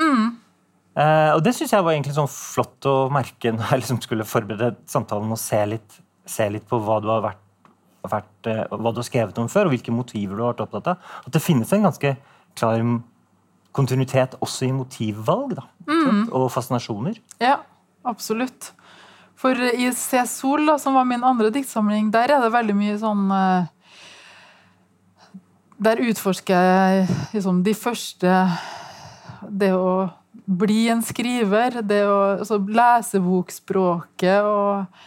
Eh, 0.97 1.31
og 1.37 1.43
det 1.45 1.53
syns 1.53 1.75
jeg 1.75 1.85
var 1.85 1.93
egentlig 1.93 2.15
sånn 2.17 2.31
flott 2.31 2.87
å 2.89 2.95
merke 3.13 3.53
når 3.53 3.69
jeg 3.69 3.83
liksom 3.83 3.99
skulle 4.05 4.29
forberede 4.29 4.79
samtalen 4.89 5.35
og 5.35 5.41
se 5.41 5.59
litt, 5.69 5.99
se 6.25 6.47
litt 6.53 6.65
på 6.69 6.79
hva 6.81 7.03
du 7.05 7.11
har 7.13 7.21
vært, 7.25 7.43
vært 8.07 8.49
uh, 8.49 8.63
hva 8.71 8.93
du 8.95 9.03
har 9.03 9.07
skrevet 9.07 9.39
om 9.43 9.51
før, 9.51 9.69
og 9.69 9.75
hvilke 9.75 9.93
motiver 9.93 10.39
du 10.39 10.45
har 10.45 10.55
vært 10.55 10.65
opptatt 10.65 10.89
av. 10.95 11.13
At 11.27 11.35
det 11.35 11.43
finnes 11.45 11.73
en 11.75 11.85
ganske 11.89 12.15
klar 12.57 12.81
kontinuitet 13.77 14.39
også 14.41 14.71
i 14.71 14.73
motivvalg 14.73 15.57
da, 15.59 15.67
mm. 15.85 16.23
og 16.31 16.47
fascinasjoner. 16.55 17.19
Ja, 17.43 17.59
absolutt. 18.09 18.71
For 19.37 19.59
i 19.69 19.91
Se 19.93 20.23
Sol, 20.31 20.65
da, 20.71 20.79
som 20.81 20.97
var 20.97 21.05
min 21.05 21.27
andre 21.27 21.51
diktsamling, 21.53 22.09
der 22.15 22.33
er 22.33 22.47
det 22.47 22.55
veldig 22.55 22.79
mye 22.79 22.97
sånn 23.03 23.27
uh, 23.29 23.69
Der 25.77 26.01
utforsker 26.01 26.71
jeg 26.71 27.05
liksom 27.35 27.61
de 27.67 27.77
første 27.77 28.33
Det 29.43 29.73
å 29.75 30.09
bli 30.47 30.87
en 30.93 31.03
skriver, 31.03 31.81
det 31.83 32.03
å 32.07 32.17
altså, 32.37 32.59
lesebokspråket 32.59 34.47
og, 34.47 35.03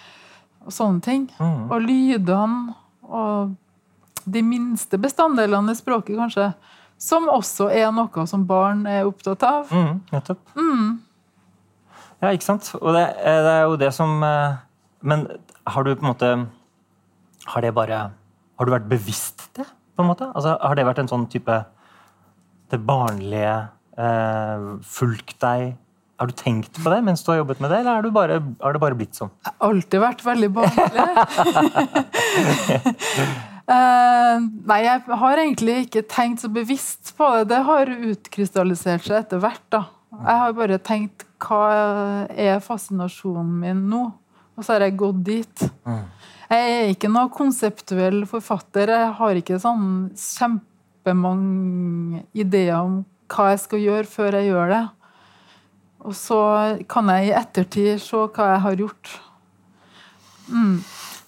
og 0.65 0.75
sånne 0.75 1.03
ting. 1.05 1.27
Mm. 1.39 1.67
Og 1.69 1.86
lydene 1.86 2.77
og 3.09 3.55
de 4.29 4.41
minste 4.45 5.00
bestanddelene 5.01 5.74
i 5.74 5.77
språket, 5.77 6.17
kanskje. 6.19 6.51
Som 7.00 7.29
også 7.31 7.69
er 7.71 7.88
noe 7.95 8.25
som 8.27 8.43
barn 8.48 8.83
er 8.89 9.07
opptatt 9.07 9.45
av. 9.48 9.69
Mm, 9.71 10.01
nettopp. 10.12 10.41
Ja, 12.19 12.33
ikke 12.36 12.50
sant? 12.50 12.74
Og 12.81 12.91
det, 12.95 13.05
eh, 13.24 13.41
det 13.45 13.51
er 13.53 13.62
jo 13.63 13.75
det 13.79 13.93
som 13.95 14.24
eh, 14.24 14.59
Men 15.01 15.27
har 15.63 15.83
du 15.83 15.93
på 15.95 16.03
en 16.03 16.09
måte 16.12 16.31
Har 17.53 17.62
det 17.63 17.74
bare 17.74 18.00
Har 18.59 18.67
du 18.67 18.74
vært 18.74 18.89
bevisst 18.91 19.50
det, 19.55 19.65
på 19.95 20.03
en 20.03 20.09
måte? 20.09 20.27
Altså, 20.36 20.57
har 20.59 20.75
det 20.75 20.86
vært 20.86 21.00
en 21.00 21.12
sånn 21.12 21.27
type 21.31 21.62
Det 22.71 22.79
barnlige 22.83 23.53
fulgt 24.00 25.36
deg 25.44 25.74
Har 26.20 26.29
du 26.29 26.36
tenkt 26.36 26.79
på 26.79 26.91
det 26.91 27.01
mens 27.03 27.24
du 27.24 27.32
har 27.34 27.41
jobbet 27.41 27.62
med 27.63 27.72
det, 27.72 27.82
eller 27.82 28.00
er 28.00 28.06
du 28.06 28.12
bare, 28.15 28.39
har 28.63 28.75
det 28.75 28.82
bare 28.84 28.98
blitt 29.00 29.18
sånn? 29.18 29.32
Jeg 29.44 29.53
har 29.53 29.70
alltid 29.70 30.03
vært 30.03 30.25
veldig 30.25 30.50
barnlig. 30.56 31.06
uh, 33.70 34.36
nei, 34.72 34.79
jeg 34.84 35.20
har 35.24 35.44
egentlig 35.46 35.77
ikke 35.86 36.03
tenkt 36.12 36.44
så 36.44 36.51
bevisst 36.51 37.13
på 37.15 37.29
det. 37.38 37.48
Det 37.53 37.62
har 37.70 37.94
utkrystallisert 38.12 39.08
seg 39.08 39.24
etter 39.24 39.44
hvert. 39.44 39.65
da. 39.72 39.86
Jeg 40.20 40.44
har 40.44 40.56
bare 40.58 40.79
tenkt 40.82 41.25
hva 41.39 41.65
er 42.36 42.60
fascinasjonen 42.63 43.60
min 43.62 43.86
nå? 43.91 44.03
Og 44.60 44.65
så 44.65 44.75
har 44.75 44.82
jeg 44.88 44.98
gått 45.00 45.22
dit. 45.24 45.62
Jeg 46.50 46.72
er 46.74 46.89
ikke 46.91 47.12
noe 47.13 47.29
konseptuell 47.32 48.25
forfatter. 48.27 48.91
Jeg 48.91 49.13
har 49.20 49.39
ikke 49.39 49.60
sånn 49.62 50.10
kjempemange 50.18 52.24
ideer 52.36 52.82
om 52.82 53.06
hva 53.29 53.51
jeg 53.53 53.62
skal 53.63 53.83
gjøre 53.83 54.09
før 54.09 54.38
jeg 54.39 54.50
gjør 54.51 54.74
det. 54.74 54.83
Og 56.07 56.15
så 56.15 56.39
kan 56.89 57.09
jeg 57.12 57.29
i 57.29 57.36
ettertid 57.36 58.00
se 58.01 58.24
hva 58.36 58.53
jeg 58.53 58.63
har 58.65 58.79
gjort. 58.79 59.12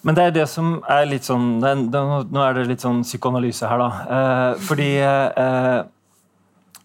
Men 0.01 0.17
det 0.17 0.23
er 0.23 0.35
det 0.39 0.47
som 0.49 0.79
er 0.89 1.05
litt 1.05 1.27
sånn 1.27 1.59
det 1.61 1.75
det, 1.93 2.01
Nå 2.33 2.41
er 2.41 2.55
det 2.57 2.69
litt 2.71 2.83
sånn 2.83 3.03
psykoanalyse 3.05 3.69
her, 3.69 3.81
da. 3.81 3.89
Eh, 4.17 4.61
fordi 4.65 4.89
eh, 4.97 5.81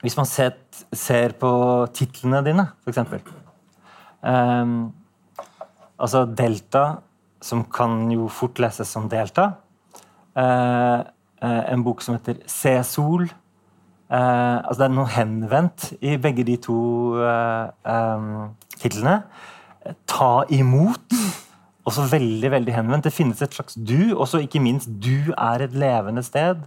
Hvis 0.02 0.16
man 0.18 0.28
ser, 0.28 0.52
ser 0.92 1.32
på 1.40 1.50
titlene 1.96 2.42
dine, 2.44 2.66
f.eks. 2.84 3.00
Eh, 4.20 4.74
altså 5.96 6.24
Delta, 6.28 6.84
som 7.40 7.64
kan 7.72 8.04
jo 8.12 8.28
fort 8.28 8.60
leses 8.60 8.92
som 8.92 9.08
Delta. 9.08 9.54
Eh, 10.36 11.00
eh, 11.40 11.62
en 11.72 11.84
bok 11.86 12.04
som 12.04 12.18
heter 12.18 12.42
Se 12.50 12.76
sol. 12.84 13.30
Eh, 14.06 14.56
altså 14.62 14.78
det 14.84 14.86
er 14.86 14.94
noe 14.94 15.10
henvendt 15.10 15.88
i 15.98 16.14
begge 16.22 16.44
de 16.46 16.54
to 16.62 16.78
uh, 17.18 17.66
um, 17.82 18.54
titlene. 18.78 19.18
Ta 20.10 20.30
imot. 20.54 21.16
Også 21.86 22.06
veldig 22.10 22.50
veldig 22.50 22.74
henvendt. 22.74 23.06
Det 23.06 23.14
finnes 23.14 23.42
et 23.42 23.54
slags 23.54 23.78
du, 23.78 24.14
og 24.16 24.26
så 24.30 24.42
ikke 24.42 24.62
minst 24.62 24.90
du 25.02 25.32
er 25.34 25.66
et 25.66 25.74
levende 25.74 26.22
sted. 26.26 26.62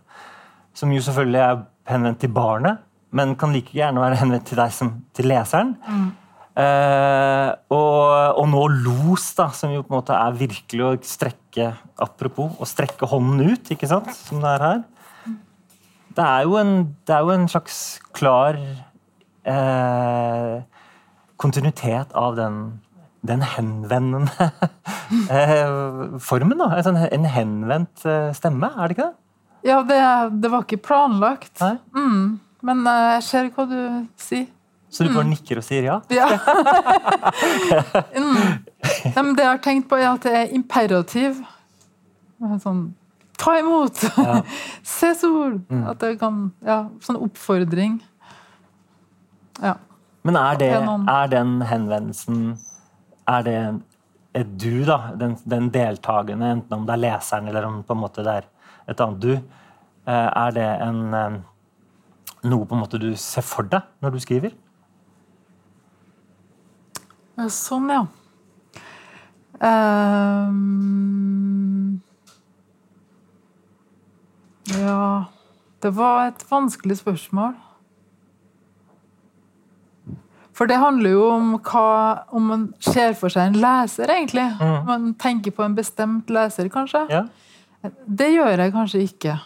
Som 0.75 0.93
jo 0.95 1.03
selvfølgelig 1.03 1.41
er 1.43 1.63
henvendt 1.91 2.21
til 2.23 2.31
barnet, 2.31 2.79
men 3.11 3.35
kan 3.39 3.51
like 3.55 3.73
gjerne 3.75 3.99
være 4.03 4.19
henvendt 4.21 4.47
til 4.47 4.59
deg 4.59 4.71
som 4.75 4.93
til 5.17 5.27
leseren. 5.31 5.73
Eh, 6.59 7.49
og, 7.71 8.39
og 8.39 8.47
nå 8.51 8.63
los, 8.83 9.29
da, 9.37 9.49
som 9.55 9.71
jo 9.73 9.83
på 9.83 9.93
en 9.93 9.99
måte 9.99 10.15
er 10.15 10.39
virkelig 10.39 10.85
å 10.85 10.95
strekke 11.07 11.69
Apropos 11.99 12.55
å 12.59 12.67
strekke 12.67 13.07
hånden 13.11 13.53
ut, 13.53 13.71
ikke 13.73 13.87
sant, 13.91 14.11
som 14.15 14.39
det 14.43 14.53
er 14.55 14.63
her. 14.63 14.81
Det 16.19 16.25
er 16.27 16.43
jo 16.43 16.57
en, 16.59 16.73
det 17.07 17.15
er 17.15 17.23
jo 17.23 17.31
en 17.31 17.47
slags 17.47 17.77
klar 18.17 18.57
eh, 19.47 20.55
kontinuitet 21.39 22.11
av 22.11 22.35
den, 22.35 22.57
den 23.23 23.45
henvendende 23.47 24.27
eh, 25.31 26.19
formen. 26.19 26.59
da, 26.59 26.73
En, 26.75 26.83
sånn, 26.89 26.99
en 27.07 27.29
henvendt 27.37 28.03
eh, 28.03 28.33
stemme, 28.35 28.67
er 28.75 28.91
det 28.91 28.97
ikke 28.97 29.07
det? 29.07 29.15
Ja, 29.69 29.79
det, 29.87 30.01
det 30.43 30.51
var 30.51 30.67
ikke 30.67 30.81
planlagt. 30.89 31.63
Mm, 31.95 32.39
men 32.67 32.85
eh, 32.87 33.07
jeg 33.15 33.27
ser 33.29 33.51
hva 33.55 33.69
du 33.71 33.79
sier. 34.19 34.49
Så 34.89 35.05
du 35.05 35.13
bare 35.13 35.29
nikker 35.29 35.59
og 35.61 35.63
sier 35.63 35.85
ja? 35.85 35.99
Ja. 36.09 36.27
mm. 38.17 38.39
Det 39.05 39.13
jeg 39.13 39.45
har 39.45 39.59
tenkt 39.61 39.87
på, 39.87 39.99
er 40.01 40.09
at 40.09 40.25
det 40.25 40.33
er 40.33 40.55
imperativ. 40.57 41.43
Sånn 42.63 42.89
Ta 43.39 43.53
imot! 43.59 44.01
Ja. 44.17 44.41
Se 44.83 45.13
sol! 45.15 45.59
At 45.87 45.99
det 46.03 46.17
kan 46.19 46.49
Ja, 46.65 46.81
sånn 47.03 47.19
oppfordring. 47.23 47.99
Ja. 49.63 49.75
Men 50.27 50.35
er, 50.35 50.57
det, 50.59 50.67
er 50.75 51.29
den 51.31 51.53
henvendelsen 51.63 52.41
Er 53.27 53.43
det 53.47 53.55
er 54.35 54.43
du, 54.61 54.83
da? 54.85 54.97
Den, 55.17 55.33
den 55.49 55.69
deltakende, 55.73 56.51
enten 56.53 56.75
om 56.75 56.83
det 56.85 56.93
er 56.97 57.01
leseren 57.01 57.47
eller 57.49 57.65
om 57.65 57.79
på 57.87 57.95
en 57.95 58.01
måte 58.03 58.23
det 58.27 58.35
er 58.41 58.45
et 58.91 59.01
annet 59.01 59.23
du. 59.23 59.31
eh, 60.05 60.29
Er 60.43 60.51
det 60.55 60.67
en, 60.85 60.99
eh, 61.17 61.39
noe 62.51 62.67
på 62.69 62.75
en 62.77 62.83
måte 62.83 62.99
du 63.01 63.07
ser 63.19 63.41
for 63.47 63.63
deg 63.71 63.81
når 64.03 64.13
du 64.15 64.19
skriver? 64.23 64.53
Sånn, 67.49 67.87
ja. 67.89 68.03
Ehm, 69.63 71.38
ja 74.77 75.25
Det 75.81 75.95
var 75.95 76.27
et 76.27 76.43
vanskelig 76.51 76.97
spørsmål. 76.99 77.53
For 80.59 80.67
det 80.67 80.75
handler 80.75 81.13
jo 81.15 81.27
om 81.31 81.53
hva 81.63 82.23
Om 82.35 82.49
man 82.51 82.65
ser 82.83 83.13
for 83.15 83.31
seg 83.31 83.47
en 83.47 83.61
leser, 83.63 84.11
egentlig. 84.11 84.49
Man 84.87 85.13
tenker 85.15 85.55
på 85.55 85.63
en 85.63 85.75
bestemt 85.75 86.29
leser, 86.29 86.67
kanskje. 86.67 87.05
Ja? 87.09 87.23
Det 88.05 88.27
gjør 88.33 88.59
jeg 88.59 88.73
kanskje 88.75 89.03
ikke. 89.05 89.37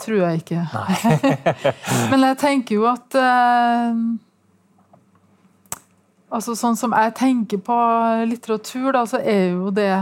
Tror 0.00 0.22
jeg 0.22 0.40
ikke. 0.40 0.62
Men 2.10 2.24
jeg 2.30 2.38
tenker 2.40 2.74
jo 2.78 2.86
at 2.88 3.16
eh, 3.20 4.00
Altså 6.36 6.56
Sånn 6.58 6.76
som 6.78 6.94
jeg 6.96 7.14
tenker 7.16 7.60
på 7.62 7.76
litteratur, 8.28 8.92
da, 8.96 9.04
så 9.08 9.20
er 9.20 9.52
jo 9.52 9.70
det 9.74 9.92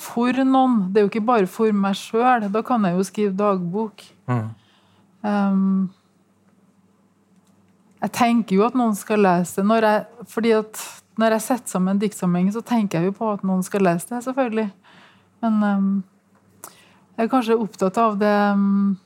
for 0.00 0.42
noen. 0.46 0.88
Det 0.90 1.00
er 1.00 1.06
jo 1.06 1.12
ikke 1.12 1.28
bare 1.28 1.48
for 1.50 1.72
meg 1.76 1.98
sjøl. 1.98 2.48
Da 2.52 2.62
kan 2.66 2.84
jeg 2.86 2.96
jo 2.96 3.06
skrive 3.06 3.36
dagbok. 3.36 4.04
Mm. 4.30 4.46
Um, 5.20 5.90
jeg 8.00 8.12
tenker 8.16 8.56
jo 8.56 8.64
at 8.64 8.78
noen 8.78 8.96
skal 8.96 9.20
lese 9.26 9.60
det. 9.60 9.66
Når 9.68 9.86
jeg, 9.86 10.26
fordi 10.32 10.54
at 10.56 10.84
når 11.20 11.36
jeg 11.36 11.44
setter 11.44 11.74
sammen 11.74 11.94
en 11.94 12.00
diktsamling, 12.00 12.48
så 12.54 12.62
tenker 12.64 13.00
jeg 13.00 13.10
jo 13.10 13.18
på 13.18 13.28
at 13.34 13.44
noen 13.44 13.60
skal 13.66 13.84
lese 13.84 14.08
det, 14.08 14.22
selvfølgelig. 14.24 14.70
Men 15.44 15.60
um, 15.64 15.92
jeg 17.16 17.26
er 17.26 17.32
kanskje 17.32 17.60
opptatt 17.60 17.98
av 18.00 18.16
det 18.20 18.34
um, 18.56 18.98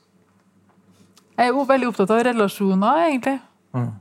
Jeg 1.35 1.49
er 1.49 1.51
jo 1.51 1.63
veldig 1.67 1.87
opptatt 1.91 2.13
av 2.15 2.23
relasjoner, 2.29 3.01
egentlig. 3.09 3.39
Mm. 3.75 3.93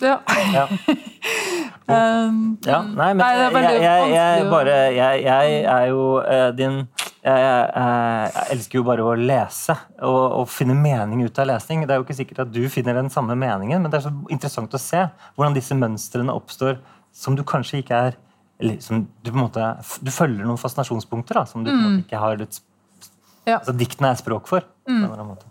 Ja. 0.00 0.20
Ja. 0.52 0.68
Um, 1.86 2.58
Ja, 2.66 2.80
nei, 2.82 3.12
men 3.14 3.20
Nei, 3.20 3.32
det 3.36 3.44
er 3.46 3.66
jeg, 3.66 3.82
jeg, 3.82 4.10
jeg, 4.16 4.46
bare, 4.50 4.76
jeg, 4.96 5.58
er 5.70 5.84
jo 5.92 6.06
uh, 6.18 6.48
din 6.56 6.80
jeg, 7.26 7.42
eh, 7.42 8.26
jeg 8.30 8.46
elsker 8.54 8.78
jo 8.78 8.84
bare 8.86 9.02
å 9.02 9.14
lese 9.18 9.74
og, 10.06 10.18
og 10.40 10.44
finne 10.50 10.76
mening 10.78 11.24
ut 11.26 11.38
av 11.42 11.48
lesning. 11.50 11.82
Det 11.82 11.94
er 11.94 11.98
jo 11.98 12.04
ikke 12.06 12.18
sikkert 12.20 12.44
at 12.44 12.52
du 12.54 12.60
finner 12.70 12.94
den 12.94 13.10
samme 13.10 13.34
meningen, 13.38 13.82
men 13.82 13.90
det 13.90 13.98
er 13.98 14.04
så 14.04 14.12
interessant 14.30 14.74
å 14.74 14.78
se 14.78 15.00
hvordan 15.34 15.56
disse 15.56 15.74
mønstrene 15.74 16.34
oppstår 16.34 16.78
som 17.16 17.34
du 17.38 17.42
kanskje 17.46 17.82
ikke 17.82 17.98
er 18.10 18.18
eller 18.62 18.78
som 18.80 19.02
du 19.04 19.30
på 19.30 19.36
en 19.36 19.42
måte 19.42 19.64
Du 20.00 20.08
følger 20.14 20.46
noen 20.46 20.60
fascinasjonspunkter 20.60 21.36
da, 21.36 21.42
som 21.50 21.64
du 21.64 21.68
på 21.68 21.76
en 21.76 21.82
måte 21.82 22.06
ikke 22.06 22.22
har 22.22 22.38
litt, 22.40 22.60
Ja. 23.44 23.58
altså 23.58 23.74
Diktene 23.76 24.14
er 24.14 24.22
språk 24.22 24.48
for. 24.48 24.64
på 24.86 24.92
en 24.94 25.04
eller 25.04 25.18
annen 25.18 25.34
måte. 25.34 25.50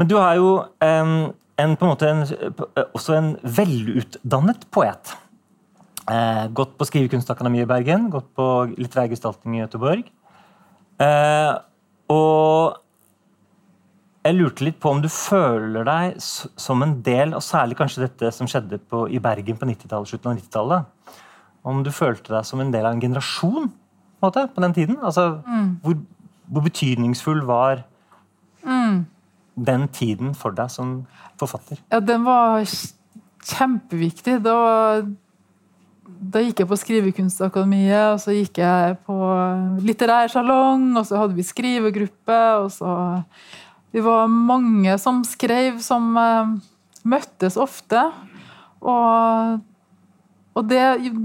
Men 0.00 0.08
du 0.08 0.16
har 0.16 0.34
jo 0.40 0.48
em, 0.82 1.32
en, 1.62 1.76
på 1.78 1.86
en 1.86 1.92
måte 1.92 2.10
en, 2.10 2.22
også 2.92 3.16
en 3.16 3.32
velutdannet 3.58 4.66
poet. 4.74 5.14
Eh, 6.10 6.46
gått 6.50 6.74
på 6.78 6.86
Skrivekunstakademiet 6.88 7.68
i 7.68 7.70
Bergen, 7.70 8.08
gått 8.10 8.32
på 8.36 8.48
litterær 8.74 9.10
gestaltning 9.12 9.58
i 9.58 9.62
Göteborg. 9.62 10.06
Eh, 11.02 11.52
og 12.12 12.82
jeg 14.22 14.38
lurte 14.38 14.66
litt 14.66 14.78
på 14.82 14.90
om 14.94 15.00
du 15.02 15.08
føler 15.10 15.86
deg 15.86 16.18
som 16.22 16.82
en 16.84 16.96
del, 17.06 17.34
og 17.34 17.42
særlig 17.42 17.78
kanskje 17.78 18.04
dette 18.04 18.30
som 18.34 18.50
skjedde 18.50 18.78
på, 18.86 19.06
i 19.10 19.18
Bergen 19.22 19.58
på 19.58 19.66
90 19.66 20.06
slutten 20.10 20.30
av 20.30 20.36
90-tallet. 20.38 21.16
Om 21.66 21.82
du 21.86 21.90
følte 21.94 22.34
deg 22.34 22.46
som 22.46 22.62
en 22.62 22.70
del 22.74 22.86
av 22.86 22.94
en 22.94 23.02
generasjon 23.02 23.70
på, 23.70 23.72
en 24.22 24.26
måte, 24.26 24.46
på 24.54 24.62
den 24.62 24.76
tiden? 24.76 24.98
Altså, 25.02 25.42
mm. 25.46 25.70
hvor, 25.82 25.98
hvor, 26.46 26.66
betydningsfull 26.66 27.42
var 27.46 27.82
mm. 28.62 29.04
Den 29.54 29.88
tiden 29.92 30.36
for 30.38 30.54
deg 30.56 30.70
som 30.72 31.02
forfatter? 31.40 31.80
Ja, 31.92 32.00
den 32.00 32.24
var 32.24 32.62
kjempeviktig. 33.42 34.38
Da, 34.44 34.56
da 36.06 36.42
gikk 36.44 36.62
jeg 36.62 36.70
på 36.70 36.78
Skrivekunstakademiet, 36.80 38.14
og 38.14 38.22
så 38.22 38.36
gikk 38.36 38.62
jeg 38.62 38.96
på 39.06 39.18
litterær 39.84 40.32
salong, 40.32 40.92
og 40.96 41.06
så 41.08 41.20
hadde 41.22 41.36
vi 41.38 41.46
skrivegruppe, 41.46 42.40
og 42.62 42.70
så 42.74 42.94
vi 43.92 44.00
var 44.00 44.30
mange 44.32 44.96
som 45.00 45.20
skrev, 45.28 45.82
som 45.84 46.14
uh, 46.16 46.54
møttes 47.04 47.58
ofte. 47.60 48.06
Og, 48.80 49.60
og, 50.52 50.66
det 50.68 50.82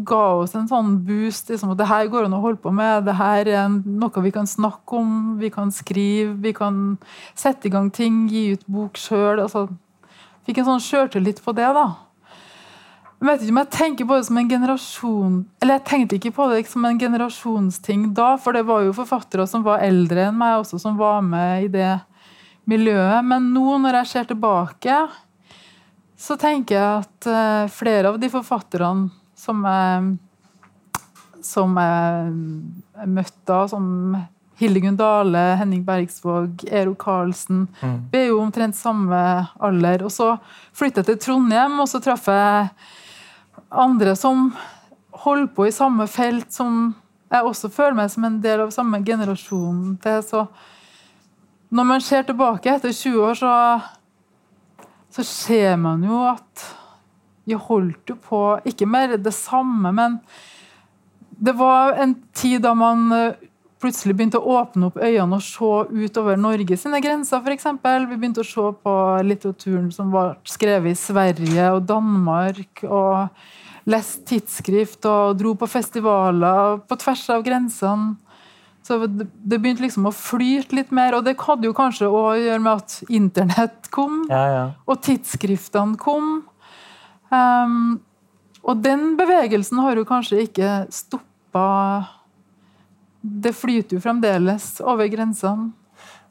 ga 0.08 0.24
oss 0.40 0.56
en 0.56 0.70
sånn 0.70 0.94
boost. 1.08 1.50
Liksom, 1.52 1.74
at 1.74 1.82
det 1.82 1.90
her 1.90 2.08
går 2.12 2.28
an 2.28 2.38
å 2.38 2.42
holde 2.44 2.62
på 2.64 2.72
med. 2.72 3.04
Det 3.08 3.18
her 3.20 3.50
er 3.52 3.68
noe 3.70 4.24
vi 4.24 4.32
kan 4.36 4.48
snakke 4.48 5.02
om, 5.02 5.12
vi 5.42 5.52
kan 5.54 5.74
skrive, 5.76 6.32
vi 6.44 6.54
kan 6.56 6.98
sette 7.36 7.68
i 7.68 7.74
gang 7.74 7.92
ting, 7.92 8.26
gi 8.32 8.54
ut 8.56 8.68
bok 8.72 9.00
sjøl. 9.00 9.44
Altså, 9.44 9.68
fikk 10.48 10.62
en 10.64 10.70
sånn 10.72 10.84
sjøltillit 10.84 11.44
på 11.44 11.56
det. 11.58 11.68
da. 11.76 11.90
Jeg 13.18 13.28
vet 13.28 13.44
ikke 13.44 13.54
om 13.56 13.60
jeg 13.64 13.74
tenker 13.74 14.08
på 14.08 14.16
det 14.20 14.26
som 14.28 14.38
en 14.38 14.50
generasjon 14.52 15.38
Eller 15.58 15.80
jeg 15.80 15.86
tenkte 15.90 16.18
ikke 16.20 16.32
på 16.36 16.46
det 16.52 16.60
som 16.70 16.84
en 16.86 17.00
generasjonsting 17.02 18.04
da, 18.14 18.36
for 18.38 18.54
det 18.54 18.62
var 18.68 18.84
jo 18.86 18.94
forfattere 18.94 19.48
som 19.50 19.64
var 19.66 19.82
eldre 19.82 20.28
enn 20.28 20.38
meg, 20.38 20.60
også 20.60 20.78
som 20.84 21.00
var 21.00 21.24
med 21.26 21.66
i 21.66 21.72
det 21.74 21.96
miljøet. 22.70 23.26
Men 23.26 23.50
nå 23.56 23.80
når 23.82 24.04
jeg 24.04 24.12
ser 24.12 24.30
tilbake, 24.30 25.00
så 26.18 26.38
tenker 26.42 26.78
jeg 26.78 27.04
at 27.04 27.30
uh, 27.30 27.70
flere 27.70 28.10
av 28.10 28.18
de 28.22 28.30
forfatterne 28.34 29.12
som 29.38 29.62
jeg, 29.68 30.16
som 31.46 31.78
jeg 31.78 33.12
møtte 33.14 33.60
som 33.70 33.86
Hildegunn 34.58 34.98
Dale, 34.98 35.44
Henning 35.60 35.84
Bergsvåg, 35.86 36.64
Ero 36.74 36.96
Karlsen 36.98 37.68
mm. 37.78 37.98
Vi 38.12 38.24
er 38.24 38.32
jo 38.32 38.40
omtrent 38.42 38.76
samme 38.76 39.20
alder. 39.62 40.08
Og 40.08 40.14
så 40.14 40.32
flyttet 40.74 41.04
jeg 41.04 41.20
til 41.20 41.20
Trondheim, 41.28 41.78
og 41.84 41.90
så 41.92 42.02
traff 42.02 42.26
jeg 42.32 42.72
andre 43.70 44.16
som 44.18 44.50
holder 45.24 45.52
på 45.54 45.68
i 45.68 45.76
samme 45.76 46.08
felt, 46.10 46.50
som 46.54 46.96
jeg 47.30 47.46
også 47.46 47.70
føler 47.74 48.00
meg 48.00 48.10
som 48.14 48.26
en 48.26 48.40
del 48.42 48.64
av 48.66 48.74
samme 48.74 49.04
generasjon 49.06 49.94
til. 50.02 50.26
Så 50.26 50.48
når 51.70 51.90
man 51.92 52.02
ser 52.02 52.26
tilbake 52.26 52.74
etter 52.74 52.96
20 52.96 53.24
år, 53.28 53.38
så, 53.38 53.54
så 55.18 55.26
ser 55.26 55.78
man 55.82 56.04
jo 56.06 56.22
at 56.30 56.66
vi 57.48 57.56
holdt 57.58 58.12
jo 58.12 58.18
på 58.22 58.42
Ikke 58.68 58.86
mer 58.86 59.16
det 59.18 59.34
samme, 59.34 59.92
men 59.96 60.20
det 61.38 61.54
var 61.58 61.96
en 62.02 62.16
tid 62.36 62.62
da 62.66 62.74
man 62.78 63.12
eh, 63.14 63.38
plutselig 63.82 64.16
begynte 64.18 64.40
å 64.42 64.58
åpne 64.58 64.90
opp 64.90 64.98
øynene 64.98 65.38
og 65.38 65.46
se 65.46 65.70
utover 65.94 66.38
Norge 66.38 66.78
sine 66.82 67.00
grenser, 67.02 67.44
f.eks. 67.46 67.68
Vi 67.78 68.18
begynte 68.18 68.42
å 68.42 68.48
se 68.48 68.66
på 68.84 68.96
litteraturen 69.26 69.92
som 69.94 70.10
var 70.14 70.36
skrevet 70.50 70.96
i 70.96 71.00
Sverige 71.00 71.70
og 71.76 71.86
Danmark. 71.90 72.84
og 72.84 73.38
leste 73.88 74.26
tidsskrift 74.34 75.06
og 75.08 75.38
dro 75.40 75.54
på 75.56 75.70
festivaler 75.72 76.82
på 76.88 76.98
tvers 77.00 77.24
av 77.32 77.46
grensene. 77.46 78.18
Så 78.88 79.02
det 79.04 79.58
begynte 79.60 79.84
liksom 79.84 80.06
å 80.08 80.14
flyte 80.16 80.78
litt 80.78 80.94
mer, 80.96 81.18
og 81.18 81.26
det 81.28 81.34
hadde 81.42 81.68
jo 81.68 81.76
kanskje 81.76 82.08
å 82.08 82.22
gjøre 82.40 82.62
med 82.64 82.84
at 82.86 82.94
internett 83.12 83.90
kom, 83.92 84.22
ja, 84.32 84.44
ja. 84.54 84.62
og 84.88 85.02
tidsskriftene 85.04 86.00
kom. 86.00 86.46
Um, 87.28 87.98
og 88.64 88.80
den 88.80 89.10
bevegelsen 89.20 89.82
har 89.84 90.00
jo 90.00 90.06
kanskje 90.08 90.46
ikke 90.46 90.70
stoppa 90.96 91.66
Det 93.20 93.52
flyter 93.52 93.98
jo 93.98 94.00
fremdeles 94.00 94.78
over 94.80 95.10
grensene. 95.12 95.74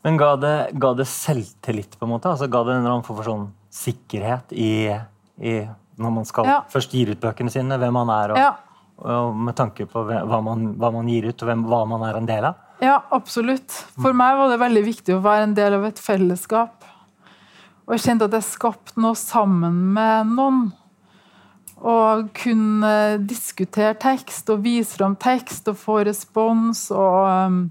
Men 0.07 0.17
ga 0.17 0.31
det, 0.41 0.57
ga 0.81 0.95
det 0.97 1.05
selvtillit, 1.11 1.99
på 1.99 2.07
en 2.07 2.15
måte? 2.15 2.31
Altså 2.31 2.49
Ga 2.49 2.63
det 2.65 2.73
en 2.73 2.81
eller 2.81 2.95
annen 2.95 3.05
form 3.05 3.19
for 3.21 3.29
sånn 3.29 3.49
sikkerhet 3.75 4.55
i, 4.57 4.95
i 5.45 5.59
når 6.01 6.15
man 6.23 6.29
skal 6.29 6.49
ja. 6.49 6.61
først 6.73 6.95
gir 6.97 7.13
ut 7.13 7.21
bøkene 7.21 7.53
sine, 7.53 7.77
hvem 7.83 8.01
man 8.01 8.13
er? 8.17 8.33
og 8.33 8.41
ja 8.41 8.55
med 9.05 9.57
tanke 9.57 9.85
på 9.91 10.03
hva 10.09 10.39
man, 10.41 10.71
hva 10.81 10.91
man 10.95 11.09
gir 11.11 11.29
ut, 11.29 11.43
og 11.43 11.51
hvem, 11.51 11.67
hva 11.69 11.83
man 11.89 12.05
er 12.09 12.17
en 12.17 12.29
del 12.29 12.49
av? 12.49 12.63
Ja, 12.81 12.97
absolutt. 13.13 13.73
For 13.97 14.17
meg 14.17 14.37
var 14.37 14.51
det 14.53 14.61
veldig 14.61 14.83
viktig 14.85 15.17
å 15.17 15.23
være 15.25 15.49
en 15.49 15.55
del 15.57 15.79
av 15.79 15.87
et 15.89 16.01
fellesskap. 16.01 16.85
Og 17.87 17.95
jeg 17.95 18.05
kjente 18.09 18.27
at 18.29 18.35
jeg 18.37 18.49
skapte 18.49 19.01
noe 19.01 19.17
sammen 19.19 19.79
med 19.97 20.33
noen. 20.37 20.67
Og 21.77 22.29
kunne 22.37 23.21
diskutere 23.29 23.95
tekst 24.01 24.49
og 24.53 24.65
vise 24.65 24.97
fram 24.97 25.17
tekst 25.21 25.69
og 25.71 25.79
få 25.81 26.01
respons. 26.09 26.87
Og, 26.91 27.63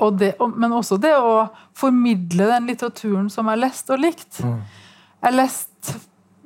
og 0.00 0.20
det, 0.20 0.34
men 0.56 0.76
også 0.76 0.98
det 1.00 1.14
å 1.16 1.46
formidle 1.76 2.50
den 2.52 2.68
litteraturen 2.72 3.30
som 3.32 3.48
jeg 3.52 3.62
leste 3.62 3.96
og 3.96 4.04
likte. 4.04 4.44
Mm. 4.44 4.60
Jeg 5.26 5.36
lest, 5.36 5.96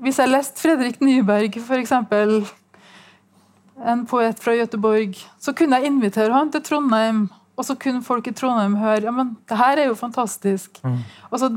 hvis 0.03 0.23
jeg 0.23 0.31
leste 0.31 0.63
Fredrik 0.63 1.03
Nyberg, 1.03 1.59
f.eks 1.63 1.95
en 3.81 4.05
poet 4.09 4.41
fra 4.43 4.55
Gøteborg, 4.59 5.17
så 5.41 5.55
kunne 5.57 5.79
jeg 5.81 5.91
invitere 5.91 6.35
han 6.35 6.51
til 6.53 6.63
Trondheim. 6.67 7.29
Og 7.59 7.67
så 7.67 7.77
kunne 7.77 8.05
folk 8.05 8.29
i 8.29 8.33
Trondheim 8.37 8.79
høre 8.81 9.05
ja, 9.05 9.13
men 9.13 9.35
det 9.49 9.59
her 9.61 9.81
er 9.81 9.91
jo 9.91 9.99
fantastisk. 9.99 10.79
Mm. 10.85 11.01
Så, 11.37 11.51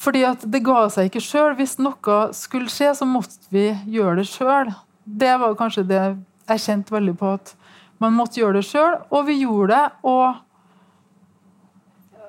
fordi 0.00 0.22
at 0.24 0.44
det 0.48 0.62
ga 0.64 0.86
seg 0.92 1.10
ikke 1.10 1.24
sjøl. 1.24 1.56
Hvis 1.58 1.76
noe 1.82 2.18
skulle 2.36 2.72
skje, 2.72 2.92
så 2.96 3.08
måtte 3.08 3.50
vi 3.52 3.68
gjøre 3.92 4.20
det 4.22 4.28
sjøl. 4.30 4.72
Det 5.04 5.34
var 5.42 5.58
kanskje 5.58 5.88
det 5.88 6.00
jeg 6.02 6.64
kjente 6.64 6.94
veldig 6.94 7.16
på. 7.20 7.34
at 7.36 7.54
Man 8.02 8.16
måtte 8.16 8.40
gjøre 8.40 8.60
det 8.60 8.66
sjøl, 8.68 8.96
og 9.10 9.26
vi 9.28 9.40
gjorde 9.42 9.76
det. 9.76 9.84
Og 10.08 10.26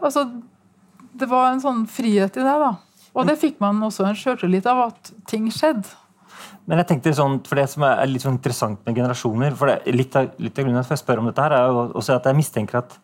altså, 0.03 0.27
det 1.13 1.29
var 1.31 1.51
en 1.51 1.63
sånn 1.63 1.85
frihet 1.89 2.35
i 2.35 2.43
det. 2.43 2.57
da. 2.67 2.73
Og 3.13 3.27
det 3.29 3.39
fikk 3.41 3.59
man 3.61 3.81
også 3.85 4.07
en 4.07 4.17
sjøltillit 4.17 4.67
av 4.69 4.87
at 4.89 5.13
ting 5.29 5.49
skjedde. 5.53 5.87
Men 6.69 6.79
jeg 6.79 6.87
tenkte 6.93 7.11
sånn, 7.15 7.41
for 7.43 7.59
det 7.59 7.65
som 7.73 7.83
er 7.87 8.05
litt 8.07 8.23
sånn 8.23 8.37
interessant 8.37 8.85
med 8.87 8.95
generasjoner 8.95 9.55
for 9.59 9.71
det, 9.71 9.95
litt, 9.95 10.15
av, 10.15 10.29
litt 10.39 10.59
av 10.59 10.63
grunnen 10.63 10.79
til 10.79 10.93
at 10.93 10.95
jeg 10.95 11.01
spør 11.01 11.19
om 11.19 11.27
dette, 11.27 11.43
her 11.43 11.55
er 11.57 11.65
jo 11.67 11.81
også 11.99 12.15
at 12.15 12.29
jeg 12.29 12.37
mistenker 12.37 12.79
at 12.79 12.95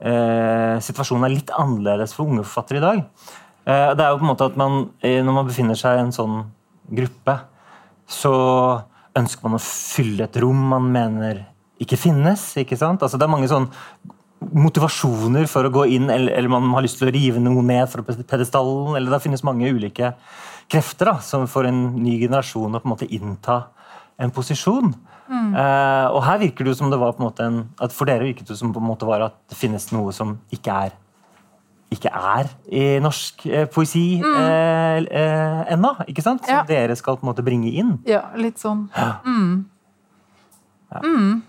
eh, 0.00 0.76
situasjonen 0.86 1.26
er 1.28 1.34
litt 1.34 1.52
annerledes 1.52 2.16
for 2.16 2.30
unge 2.30 2.46
forfattere 2.46 2.80
i 2.80 2.86
dag. 2.86 3.02
Eh, 3.66 3.90
det 3.98 4.04
er 4.04 4.14
jo 4.14 4.22
på 4.22 4.24
en 4.24 4.32
måte 4.32 4.48
at 4.48 4.56
man, 4.56 4.90
eh, 5.02 5.20
Når 5.24 5.36
man 5.40 5.48
befinner 5.50 5.76
seg 5.76 5.98
i 5.98 6.04
en 6.06 6.14
sånn 6.14 6.40
gruppe, 6.96 7.36
så 8.06 8.32
ønsker 9.16 9.44
man 9.44 9.58
å 9.58 9.62
fylle 9.62 10.24
et 10.24 10.40
rom 10.40 10.68
man 10.72 10.88
mener 10.92 11.44
ikke 11.82 11.98
finnes. 12.00 12.56
ikke 12.56 12.78
sant? 12.78 13.02
Altså 13.02 13.18
Det 13.18 13.26
er 13.26 13.34
mange 13.34 13.50
sånn 13.50 13.68
motivasjoner 14.56 15.48
for 15.50 15.66
å 15.66 15.72
gå 15.72 15.86
inn, 15.96 16.08
eller, 16.12 16.32
eller 16.32 16.48
man 16.52 16.70
har 16.76 16.84
lyst 16.84 17.00
til 17.00 17.08
å 17.08 17.12
rive 17.12 17.40
noe 17.40 17.62
ned 17.62 17.88
fra 17.90 18.02
pedestallen. 18.02 18.96
eller 18.96 19.10
Det 19.10 19.22
finnes 19.24 19.44
mange 19.44 19.68
ulike 19.68 20.14
krefter 20.72 21.12
da, 21.12 21.16
som 21.22 21.46
får 21.50 21.70
en 21.70 21.80
ny 22.02 22.16
generasjon 22.24 22.74
å 22.74 22.82
på 22.82 22.88
en 22.88 22.94
måte 22.94 23.10
innta 23.12 23.62
en 24.18 24.32
posisjon. 24.34 24.94
Mm. 25.26 25.50
Uh, 25.56 26.06
og 26.14 26.20
her 26.22 26.38
virker 26.44 26.64
det 26.64 26.72
jo 26.72 26.78
som 26.78 26.92
det 26.92 27.00
var 27.00 27.16
på 27.16 27.22
en 27.22 27.26
måte 27.26 27.42
en, 27.42 27.56
at 27.82 27.90
For 27.90 28.06
dere 28.06 28.28
virket 28.28 28.46
det 28.46 28.54
som 28.60 28.70
på 28.70 28.78
en 28.78 28.86
måte 28.86 29.08
var 29.08 29.24
at 29.26 29.34
det 29.50 29.58
finnes 29.58 29.88
noe 29.90 30.12
som 30.14 30.36
ikke 30.54 30.76
er 30.86 30.94
ikke 31.92 32.10
er 32.10 32.48
i 32.66 32.84
norsk 33.02 33.46
eh, 33.46 33.66
poesi 33.70 34.20
mm. 34.22 34.36
eh, 34.42 34.96
eh, 35.20 35.60
ennå. 35.74 35.92
ikke 36.08 36.22
sant? 36.22 36.44
Som 36.46 36.54
ja. 36.54 36.64
dere 36.68 36.96
skal 36.98 37.18
på 37.18 37.26
en 37.26 37.30
måte 37.30 37.44
bringe 37.46 37.70
inn. 37.70 37.96
Ja, 38.08 38.24
litt 38.36 38.58
sånn. 38.58 38.88
Mm. 39.24 39.66
Ja. 40.90 41.02
Mm. 41.04 41.44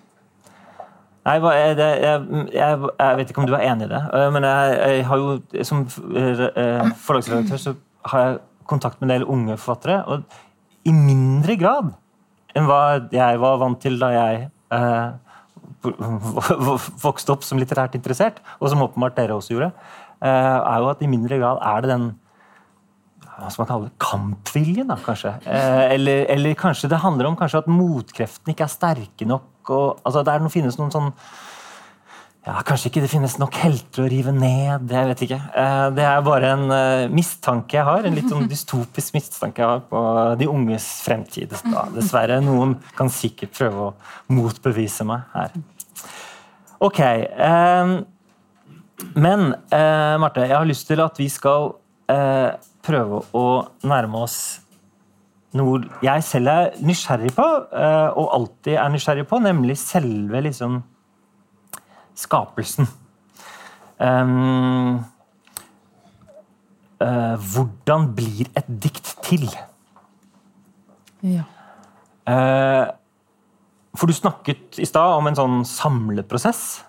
Nei, 1.28 1.34
jeg, 1.36 1.78
jeg, 1.78 2.44
jeg, 2.54 2.78
jeg, 3.00 3.16
vet 3.20 3.32
ikke 3.32 3.42
om 3.44 3.50
du 3.50 3.56
er 3.58 3.66
enig 3.68 3.90
i 3.90 3.92
det, 3.92 4.04
eh, 4.16 4.30
men 4.32 4.46
jeg, 4.48 5.02
har 5.10 5.24
jo 5.24 5.64
som 5.68 5.84
forlagsredaktør 5.90 7.60
så 7.60 7.76
har 8.08 8.24
jeg 8.24 8.38
kontakt 8.70 9.00
med 9.02 9.10
en 9.10 9.16
del 9.16 9.30
unge 9.30 9.58
forfattere. 9.58 10.02
Og 10.08 10.88
i 10.88 10.94
mindre 10.96 11.58
grad 11.60 11.96
enn 12.58 12.68
hva 12.68 12.82
jeg 13.14 13.40
var 13.42 13.58
vant 13.62 13.80
til 13.84 13.98
da 14.02 14.12
jeg 14.14 14.46
eh, 14.74 15.10
vokste 17.06 17.36
opp 17.36 17.44
som 17.46 17.60
litterært 17.62 17.98
interessert, 18.00 18.40
og 18.60 18.72
som 18.72 18.82
åpenbart 18.86 19.18
dere 19.20 19.36
også 19.38 19.54
gjorde, 19.54 19.74
eh, 20.22 20.58
er 20.58 20.80
jo 20.82 20.90
at 20.94 21.04
i 21.04 21.12
mindre 21.12 21.38
grad 21.42 21.62
er 21.62 21.84
det 21.84 21.94
den 21.94 22.08
hva 23.38 23.52
skal 23.54 23.62
man 23.62 23.70
kalle 23.70 23.88
det, 23.88 23.98
kampviljen, 24.02 24.88
da, 24.90 24.96
kanskje. 24.98 25.36
Eh, 25.46 25.84
eller, 25.94 26.24
eller, 26.34 26.56
kanskje 26.58 26.90
det 26.90 26.98
handler 27.04 27.30
om 27.30 27.36
kanskje 27.38 27.60
at 27.62 27.68
motkreftene 27.70 28.56
ikke 28.56 28.66
er 28.66 28.72
sterke 28.74 29.28
nok. 29.30 29.52
Og, 29.68 30.00
altså, 30.02 30.24
der 30.26 30.48
finnes 30.50 30.80
noen 30.80 30.94
sånn 30.94 31.12
ja, 32.48 32.62
Kanskje 32.64 32.88
ikke 32.88 33.02
det 33.04 33.10
finnes 33.12 33.34
nok 33.42 33.58
helter 33.60 34.06
å 34.06 34.08
rive 34.08 34.32
ned. 34.32 34.88
Jeg 34.88 35.10
vet 35.10 35.24
ikke. 35.26 35.40
Eh, 35.60 35.88
det 35.98 36.06
er 36.08 36.22
bare 36.24 36.52
en 36.56 36.70
eh, 36.72 37.10
mistanke 37.12 37.76
jeg 37.76 37.84
har, 37.84 38.08
en 38.08 38.16
litt 38.16 38.30
sånn 38.32 38.48
dystopisk 38.48 39.18
mistanke 39.18 39.64
jeg 39.64 39.68
har 39.68 39.82
på 39.90 40.04
de 40.40 40.48
unges 40.48 40.86
fremtid. 41.04 41.52
Dessverre. 41.98 42.40
Noen 42.46 42.78
kan 42.96 43.12
sikkert 43.12 43.52
prøve 43.58 43.90
å 43.90 43.92
motbevise 44.32 45.04
meg 45.10 45.28
her. 45.36 45.60
Ok. 46.88 47.02
Eh, 47.04 47.98
men 49.14 49.50
Marte, 50.24 50.48
jeg 50.48 50.56
har 50.56 50.66
lyst 50.66 50.88
til 50.90 51.04
at 51.04 51.20
vi 51.20 51.28
skal 51.30 51.74
prøve 52.88 53.20
å 53.38 53.48
nærme 53.86 54.24
oss 54.24 54.38
noe 55.58 55.84
jeg 56.02 56.24
selv 56.26 56.50
er 56.50 56.72
nysgjerrig 56.82 57.30
på, 57.36 57.46
og 57.46 58.32
alltid 58.40 58.80
er 58.80 58.90
nysgjerrig 58.94 59.28
på, 59.30 59.38
nemlig 59.44 59.78
selve 59.78 60.42
liksom 60.48 60.80
skapelsen. 62.18 62.88
Um, 63.98 65.04
uh, 67.02 67.36
hvordan 67.38 68.12
blir 68.18 68.50
et 68.58 68.70
dikt 68.84 69.16
til? 69.26 69.48
Ja. 71.26 71.46
Uh, 72.28 72.86
for 73.98 74.10
du 74.10 74.14
snakket 74.14 74.78
i 74.82 74.86
stad 74.86 75.18
om 75.18 75.30
en 75.30 75.38
sånn 75.38 75.62
samleprosess. 75.66 76.84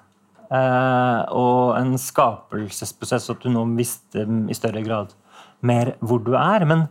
Uh, 0.49 1.29
og 1.37 1.77
en 1.77 1.97
skapelsesprosess, 2.01 3.29
at 3.33 3.45
du 3.45 3.53
nå 3.53 3.67
visste 3.77 4.25
i 4.25 4.57
større 4.57 4.85
grad 4.85 5.13
mer 5.61 5.95
hvor 6.01 6.23
du 6.25 6.35
er. 6.39 6.65
Men 6.69 6.87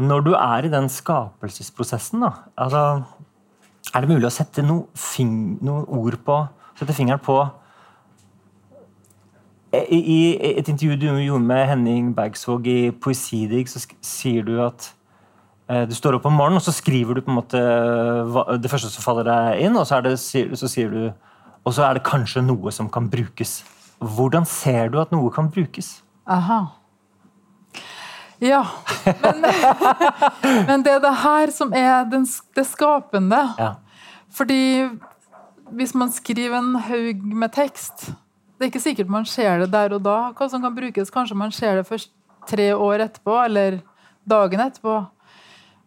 når 0.00 0.24
du 0.26 0.32
er 0.36 0.66
i 0.66 0.72
den 0.72 0.88
skapelsesprosessen, 0.92 2.24
da, 2.24 2.32
altså, 2.56 3.02
er 3.92 4.04
det 4.04 4.12
mulig 4.12 4.28
å 4.28 4.32
sette 4.32 4.64
noen 4.64 5.58
noe 5.64 5.84
ord 5.92 6.20
på 6.24 6.42
Sette 6.72 6.94
fingeren 6.96 7.20
på 7.22 7.34
i 9.72 10.36
et 10.58 10.68
intervju 10.68 10.96
du 11.00 11.06
gjorde 11.22 11.44
med 11.44 11.66
Henning 11.70 12.10
Bergsvåg 12.16 12.66
i 12.68 12.80
Poesidig, 12.92 13.64
så 13.72 13.80
sier 14.04 14.44
du 14.44 14.58
at 14.60 14.90
eh, 15.70 15.86
du 15.88 15.94
står 15.96 16.18
opp 16.18 16.28
om 16.28 16.36
morgenen 16.36 16.60
og 16.60 16.66
så 16.66 16.74
skriver 16.76 17.16
du 17.16 17.24
på 17.24 17.32
en 17.32 17.38
måte 17.38 17.62
det 18.60 18.70
første 18.70 18.92
som 18.92 19.04
faller 19.04 19.28
deg 19.28 19.62
inn, 19.64 19.78
og 19.78 19.86
så, 19.88 20.02
det, 20.04 20.18
så 20.20 20.68
sier 20.68 20.92
du 20.92 21.06
og 21.62 21.74
så 21.74 21.86
er 21.86 21.98
det 21.98 22.06
kanskje 22.06 22.42
noe 22.42 22.72
som 22.74 22.88
kan 22.90 23.08
brukes. 23.10 23.60
Hvordan 24.02 24.46
ser 24.48 24.90
du 24.90 24.98
at 25.00 25.12
noe 25.14 25.30
kan 25.30 25.50
brukes? 25.52 26.00
Aha. 26.26 26.64
Ja. 28.42 28.64
Men, 29.22 29.44
men 30.68 30.82
det 30.82 30.96
er 30.96 31.04
det 31.04 31.14
her 31.22 31.52
som 31.54 31.70
er 31.74 32.02
den, 32.10 32.26
det 32.56 32.66
skapende. 32.66 33.44
Ja. 33.58 33.74
Fordi 34.34 34.88
hvis 35.72 35.94
man 35.94 36.10
skriver 36.12 36.58
en 36.58 36.74
haug 36.88 37.22
med 37.22 37.54
tekst, 37.54 38.10
det 38.62 38.68
er 38.68 38.70
ikke 38.70 38.84
sikkert 38.84 39.08
man 39.10 39.24
ser 39.26 39.64
det 39.64 39.72
der 39.72 39.96
og 39.96 40.04
da, 40.04 40.16
hva 40.38 40.46
som 40.46 40.62
kan 40.62 40.74
brukes. 40.76 41.10
Kanskje 41.10 41.34
man 41.34 41.50
ser 41.50 41.80
det 41.80 41.88
først 41.88 42.12
tre 42.46 42.68
år 42.70 43.02
etterpå, 43.08 43.34
eller 43.42 43.80
dagen 44.28 44.62
etterpå. 44.62 45.00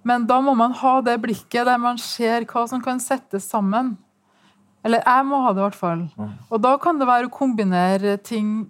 Men 0.04 0.26
da 0.28 0.42
må 0.44 0.52
man 0.60 0.76
ha 0.76 0.98
det 1.06 1.16
blikket 1.24 1.70
der 1.70 1.80
man 1.80 1.98
ser 2.02 2.44
hva 2.50 2.66
som 2.68 2.84
kan 2.84 3.00
settes 3.00 3.48
sammen. 3.48 3.94
Eller 4.84 5.00
jeg 5.08 5.26
må 5.26 5.40
ha 5.46 5.54
det, 5.54 5.64
i 5.64 5.66
hvert 5.70 5.80
fall. 5.80 6.04
Mm. 6.20 6.36
Og 6.52 6.62
da 6.68 6.76
kan 6.84 7.00
det 7.00 7.08
være 7.08 7.30
å 7.30 7.34
kombinere 7.34 8.18
ting, 8.20 8.68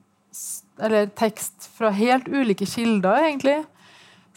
eller 0.78 1.10
tekst 1.18 1.66
fra 1.74 1.90
helt 1.98 2.30
ulike 2.30 2.70
kilder, 2.70 3.26
egentlig. 3.26 3.58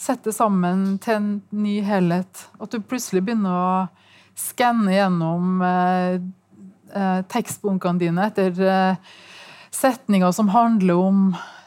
Sette 0.00 0.32
sammen 0.32 0.96
til 1.04 1.18
en 1.20 1.30
ny 1.52 1.76
helhet. 1.84 2.48
At 2.56 2.72
du 2.72 2.80
plutselig 2.80 3.26
begynner 3.28 3.52
å 3.52 3.86
skanne 4.38 4.96
gjennom 4.96 5.62
eh, 5.68 6.18
eh, 6.96 7.22
tekstbunkene 7.30 8.00
dine 8.00 8.26
etter 8.32 8.62
eh, 8.64 9.16
setninger 9.74 10.32
som 10.32 10.50
handler 10.52 10.98
om 10.98 11.22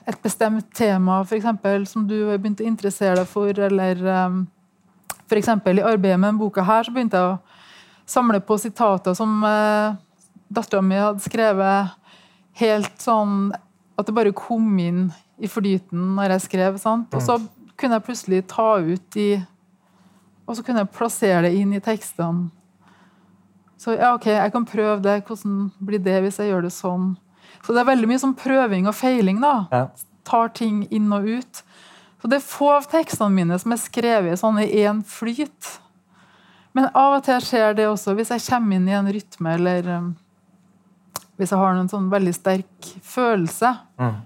et 0.10 0.18
bestemt 0.24 0.74
tema, 0.76 1.22
for 1.26 1.38
eksempel, 1.38 1.86
som 1.88 2.08
du 2.10 2.18
har 2.30 2.40
begynt 2.42 2.62
å 2.64 2.68
interessere 2.68 3.20
deg 3.22 3.30
for, 3.30 3.54
eller 3.68 4.02
um, 4.28 4.44
f.eks. 5.28 5.48
i 5.48 5.84
arbeidet 5.86 6.20
med 6.20 6.32
denne 6.32 6.40
boka 6.40 6.66
her, 6.66 6.84
så 6.84 6.94
begynte 6.94 7.20
jeg 7.20 7.36
å 7.36 7.40
samle 8.10 8.42
på 8.44 8.58
sitater 8.60 9.16
som 9.18 9.44
uh, 9.46 9.94
dattera 10.52 10.84
mi 10.84 11.00
hadde 11.00 11.24
skrevet 11.24 11.94
helt 12.60 12.98
sånn 13.00 13.52
at 14.00 14.08
det 14.08 14.16
bare 14.16 14.34
kom 14.36 14.74
inn 14.82 15.06
i 15.42 15.50
flyten 15.50 16.16
når 16.18 16.36
jeg 16.36 16.48
skrev. 16.48 16.80
Sant? 16.82 17.14
Og 17.16 17.24
så 17.24 17.38
kunne 17.80 17.98
jeg 17.98 18.08
plutselig 18.08 18.44
ta 18.52 18.76
ut 18.78 19.08
de 19.16 19.30
Og 20.50 20.58
så 20.58 20.64
kunne 20.66 20.82
jeg 20.82 20.92
plassere 20.92 21.46
det 21.46 21.52
inn 21.56 21.70
i 21.72 21.80
tekstene. 21.80 22.50
Så 23.80 23.94
ja, 23.94 24.10
OK, 24.18 24.26
jeg 24.34 24.52
kan 24.52 24.66
prøve 24.68 24.98
det. 25.00 25.22
Hvordan 25.24 25.70
blir 25.80 26.02
det 26.04 26.18
hvis 26.26 26.40
jeg 26.42 26.50
gjør 26.50 26.66
det 26.66 26.72
sånn? 26.76 27.14
Så 27.62 27.76
det 27.76 27.84
er 27.84 27.92
veldig 27.92 28.10
mye 28.10 28.22
sånn 28.22 28.38
prøving 28.38 28.88
og 28.90 28.98
feiling. 28.98 29.42
da. 29.44 29.54
Ja. 29.72 29.84
Tar 30.28 30.52
ting 30.58 30.86
inn 30.94 31.12
og 31.14 31.28
ut. 31.28 31.64
Så 32.22 32.30
det 32.30 32.38
er 32.38 32.46
få 32.46 32.70
av 32.76 32.90
tekstene 32.90 33.34
mine 33.34 33.58
som 33.60 33.74
er 33.74 33.82
skrevet 33.82 34.40
sånn 34.40 34.60
i 34.62 34.68
én 34.84 35.02
flyt. 35.08 35.78
Men 36.78 36.92
av 36.94 37.18
og 37.18 37.24
til 37.26 37.42
skjer 37.44 37.74
det 37.78 37.88
også 37.90 38.14
hvis 38.18 38.32
jeg 38.36 38.46
kommer 38.46 38.78
inn 38.78 38.90
i 38.90 38.96
en 38.96 39.10
rytme, 39.12 39.56
eller 39.58 39.90
um, 39.98 40.12
hvis 41.40 41.52
jeg 41.52 41.60
har 41.60 41.80
en 41.80 41.90
sånn 41.90 42.12
veldig 42.12 42.34
sterk 42.38 42.92
følelse. 43.04 43.74
Mm. 44.00 44.20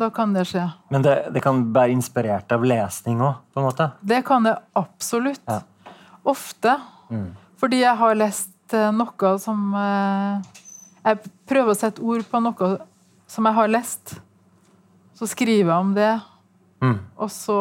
Da 0.00 0.08
kan 0.10 0.32
det 0.34 0.46
skje. 0.50 0.64
Men 0.90 1.04
det, 1.04 1.14
det 1.36 1.44
kan 1.44 1.60
være 1.74 1.94
inspirert 1.94 2.50
av 2.56 2.64
lesning 2.66 3.20
òg, 3.22 3.44
på 3.52 3.60
en 3.60 3.68
måte? 3.68 3.90
Det 4.00 4.24
kan 4.26 4.48
det 4.48 4.56
absolutt. 4.74 5.44
Ja. 5.46 5.60
Ofte. 6.24 6.78
Mm. 7.12 7.28
Fordi 7.60 7.84
jeg 7.84 8.00
har 8.00 8.18
lest 8.18 8.74
uh, 8.74 8.88
noe 8.96 9.36
som 9.42 9.68
uh, 9.76 10.63
jeg 11.04 11.32
prøver 11.48 11.72
å 11.72 11.78
sette 11.78 12.02
ord 12.04 12.24
på 12.30 12.40
noe 12.42 12.70
som 13.30 13.48
jeg 13.48 13.56
har 13.58 13.70
lest. 13.70 14.16
Så 15.14 15.28
skriver 15.30 15.70
jeg 15.70 15.76
om 15.76 15.92
det, 15.94 16.12
mm. 16.82 16.96
og 17.20 17.30
så 17.30 17.58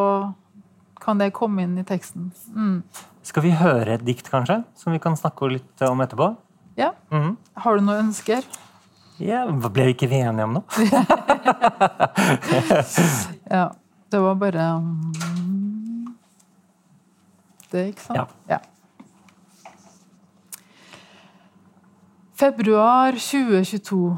kan 1.03 1.19
det 1.19 1.33
komme 1.35 1.65
inn 1.65 1.75
i 1.77 1.85
teksten. 1.85 2.31
Mm. 2.55 2.79
Skal 3.23 3.45
vi 3.45 3.53
høre 3.55 3.97
et 3.97 4.05
dikt, 4.07 4.29
kanskje? 4.31 4.61
Som 4.79 4.95
vi 4.95 5.01
kan 5.03 5.15
snakke 5.19 5.51
litt 5.51 5.85
om 5.85 6.01
etterpå? 6.03 6.33
Ja. 6.79 6.93
Mm. 7.13 7.35
Har 7.63 7.77
du 7.77 7.85
noen 7.85 8.09
ønsker? 8.09 8.45
Ja, 9.21 9.45
Ble 9.45 9.91
vi 9.91 9.93
ikke 9.93 10.09
enige 10.09 10.47
om 10.47 10.57
noe? 10.57 10.65
ja. 13.55 13.69
Det 14.13 14.19
var 14.21 14.35
bare 14.37 14.65
um, 14.77 15.13
Det, 17.71 17.87
ikke 17.93 18.03
sant? 18.03 18.17
Ja. 18.19 18.25
ja. 18.55 18.59
Februar 22.35 23.11
2022. 23.11 24.17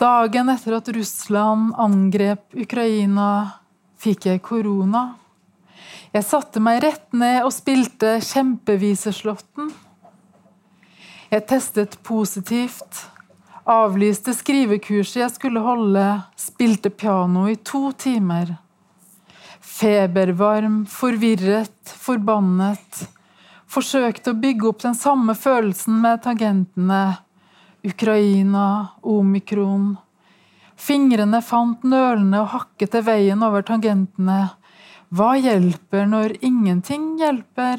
Dagen 0.00 0.48
etter 0.48 0.72
at 0.78 0.88
Russland 0.88 1.74
angrep 1.76 2.54
Ukraina, 2.56 3.26
fikk 4.00 4.24
jeg 4.30 4.40
korona. 4.40 5.02
Jeg 6.16 6.24
satte 6.24 6.62
meg 6.64 6.80
rett 6.86 7.12
ned 7.12 7.42
og 7.44 7.52
spilte 7.52 8.14
Kjempeviseslåtten. 8.24 9.68
Jeg 11.34 11.44
testet 11.50 11.98
positivt, 12.06 13.02
avlyste 13.68 14.32
skrivekurset 14.38 15.20
jeg 15.20 15.34
skulle 15.34 15.64
holde, 15.66 16.06
spilte 16.40 16.88
piano 16.88 17.44
i 17.52 17.58
to 17.60 17.90
timer. 17.92 18.54
Febervarm, 19.60 20.86
forvirret, 20.88 21.92
forbannet 21.92 23.04
forsøkte 23.70 24.32
å 24.32 24.38
bygge 24.40 24.68
opp 24.70 24.82
den 24.84 24.96
samme 24.98 25.34
følelsen 25.38 26.00
med 26.02 26.22
tangentene. 26.24 27.18
Ukraina, 27.86 28.96
omikron. 29.02 29.94
Fingrene 30.76 31.40
fant 31.44 31.84
nølende 31.86 32.42
og 32.42 32.52
hakkete 32.52 33.02
veien 33.06 33.42
over 33.46 33.64
tangentene. 33.66 34.40
Hva 35.14 35.36
hjelper 35.38 36.08
når 36.10 36.36
ingenting 36.44 37.14
hjelper? 37.20 37.78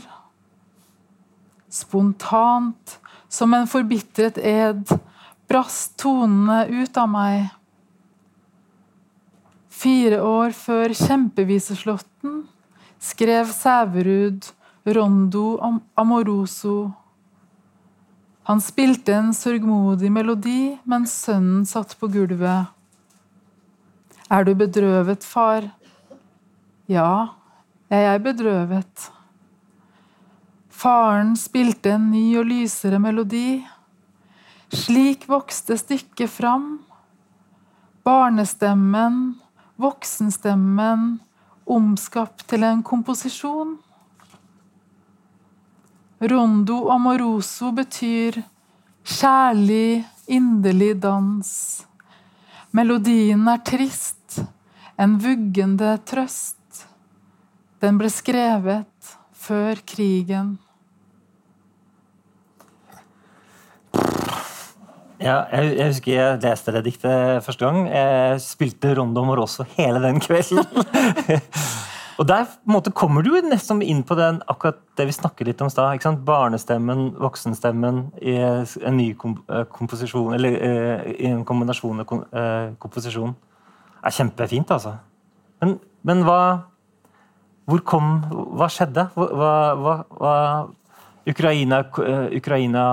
Spontant, 1.67 2.97
som 3.27 3.53
en 3.53 3.67
forbitret 3.67 4.39
ed, 4.39 4.87
brast 5.47 5.97
tonene 5.99 6.63
ut 6.71 6.97
av 6.97 7.11
meg. 7.11 7.49
Fire 9.77 10.23
år 10.23 10.55
før 10.57 10.95
Kjempeviseslåtten 10.97 12.39
skrev 13.03 13.51
Sæverud 13.53 14.47
rondo 14.95 15.59
amoroso. 15.95 16.91
Han 18.47 18.61
spilte 18.63 19.11
en 19.11 19.33
sørgmodig 19.35 20.11
melodi 20.13 20.77
mens 20.87 21.11
sønnen 21.25 21.65
satt 21.67 21.97
på 21.99 22.07
gulvet. 22.13 22.71
Er 24.31 24.43
du 24.47 24.53
bedrøvet, 24.55 25.23
far? 25.23 25.67
Ja, 26.87 27.35
jeg 27.91 28.05
er 28.13 28.23
bedrøvet. 28.23 29.09
Faren 30.71 31.33
spilte 31.39 31.95
en 31.95 32.11
ny 32.11 32.37
og 32.39 32.47
lysere 32.47 32.99
melodi. 32.99 33.63
Slik 34.71 35.25
vokste 35.31 35.77
stykket 35.79 36.31
fram. 36.31 36.77
Barnestemmen, 38.07 39.37
voksenstemmen, 39.75 41.17
omskapt 41.67 42.45
til 42.51 42.63
en 42.63 42.83
komposisjon. 42.83 43.77
Rondo 46.17 46.87
amoroso 46.89 47.69
betyr 47.77 48.39
kjærlig, 49.05 50.01
inderlig 50.25 50.95
dans. 50.97 51.49
Melodien 52.73 53.43
er 53.47 53.59
trist, 53.61 54.39
en 54.97 55.19
vuggende 55.21 55.91
trøst. 56.09 56.87
Den 57.77 57.99
ble 58.01 58.09
skrevet 58.09 59.11
før 59.37 59.77
krigen. 59.85 60.55
Ja, 65.21 65.43
jeg, 65.53 65.77
jeg 65.77 65.87
husker 65.91 66.13
jeg 66.13 66.41
leste 66.41 66.73
det 66.73 66.83
diktet 66.89 67.45
første 67.45 67.65
gang. 67.65 67.85
Jeg 67.93 68.41
spilte 68.41 68.95
Rondo 68.97 69.21
Moroso 69.25 69.65
hele 69.77 70.01
den 70.01 70.17
kvelden. 70.21 70.65
og 72.17 72.25
der 72.25 72.47
måte, 72.65 72.91
kommer 72.91 73.21
du 73.21 73.35
nesten 73.45 73.83
inn 73.85 73.99
på 74.07 74.15
den, 74.17 74.39
akkurat 74.49 74.79
det 74.97 75.05
vi 75.05 75.13
snakket 75.13 75.51
litt 75.51 75.59
om 75.61 75.69
i 75.69 75.73
stad. 75.73 76.23
Barnestemmen, 76.25 77.11
voksenstemmen 77.21 78.07
i 78.21 78.33
en 78.41 78.97
ny 78.97 79.11
kom, 79.19 79.35
eh, 79.49 79.65
komposisjon, 79.69 80.33
eller 80.33 80.57
uh, 80.57 81.05
i 81.13 81.29
en 81.29 81.45
kombinasjon 81.45 82.01
av 82.01 82.15
uh, 82.33 82.73
komposisjon. 82.81 83.35
Det 83.99 84.09
er 84.09 84.17
kjempefint, 84.17 84.73
altså. 84.73 84.95
Men, 85.61 85.77
men 86.05 86.25
hva 86.25 86.41
Hvor 87.67 87.81
kom 87.83 88.21
Hva 88.55 88.69
skjedde? 88.71 89.09
Hva, 89.17 89.51
hva, 89.75 89.95
hva 90.15 90.35
Ukraina, 91.27 91.79
eh, 91.79 92.37
Ukraina 92.37 92.83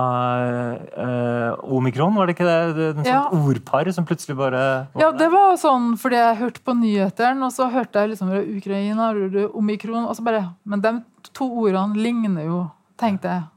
uh, 0.97 1.75
omikron, 1.77 2.15
var 2.15 2.27
det 2.27 2.35
ikke 2.35 2.47
det? 2.47 2.87
Sånn 2.97 3.07
ja. 3.07 3.21
ordpar 3.31 3.87
som 3.95 4.07
plutselig 4.07 4.35
bare 4.35 4.63
Ja, 4.99 5.13
det 5.15 5.29
var 5.31 5.55
sånn 5.61 5.93
fordi 5.99 6.19
jeg 6.19 6.39
hørte 6.41 6.63
på 6.65 6.75
nyhetene, 6.75 7.47
og 7.47 7.55
så 7.55 7.69
hørte 7.71 8.03
jeg 8.03 8.11
liksom 8.11 8.33
Ukraina, 8.57 9.13
omikron, 9.55 10.03
og 10.03 10.17
så 10.17 10.25
bare 10.27 10.43
Men 10.67 10.83
de 10.83 10.93
to 11.31 11.47
ordene 11.63 11.95
ligner 11.95 12.49
jo, 12.49 12.59
tenkte 12.99 13.31
jeg. 13.31 13.47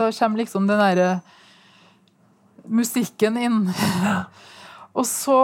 Da 0.00 0.08
kommer 0.16 0.40
liksom 0.40 0.66
den 0.70 0.80
derre 0.80 1.12
musikken 2.64 3.36
inn. 3.36 3.62
og 4.98 5.08
så 5.08 5.40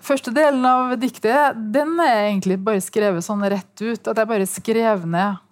Første 0.00 0.32
delen 0.32 0.64
av 0.64 0.94
diktet 0.98 1.58
den 1.74 1.98
er 2.00 2.30
egentlig 2.30 2.56
bare 2.62 2.80
skrevet 2.82 3.26
sånn 3.26 3.42
rett 3.42 3.82
ut. 3.82 4.00
At 4.08 4.16
jeg 4.16 4.28
bare 4.30 4.46
skrev 4.48 5.04
ned 5.04 5.36
Eh, 5.36 5.49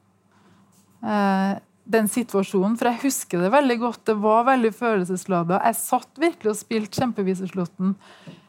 den 1.89 2.09
situasjonen, 2.13 2.75
for 2.77 2.91
jeg 2.91 3.01
husker 3.07 3.41
det 3.45 3.53
veldig 3.55 3.79
godt. 3.81 4.03
Det 4.11 4.17
var 4.21 4.45
veldig 4.49 4.73
følelseslada. 4.77 5.61
Jeg 5.65 5.79
satt 5.79 6.21
virkelig 6.21 6.53
og 6.53 6.59
spilte 6.59 7.01
Kjempeviseslåtten 7.01 7.95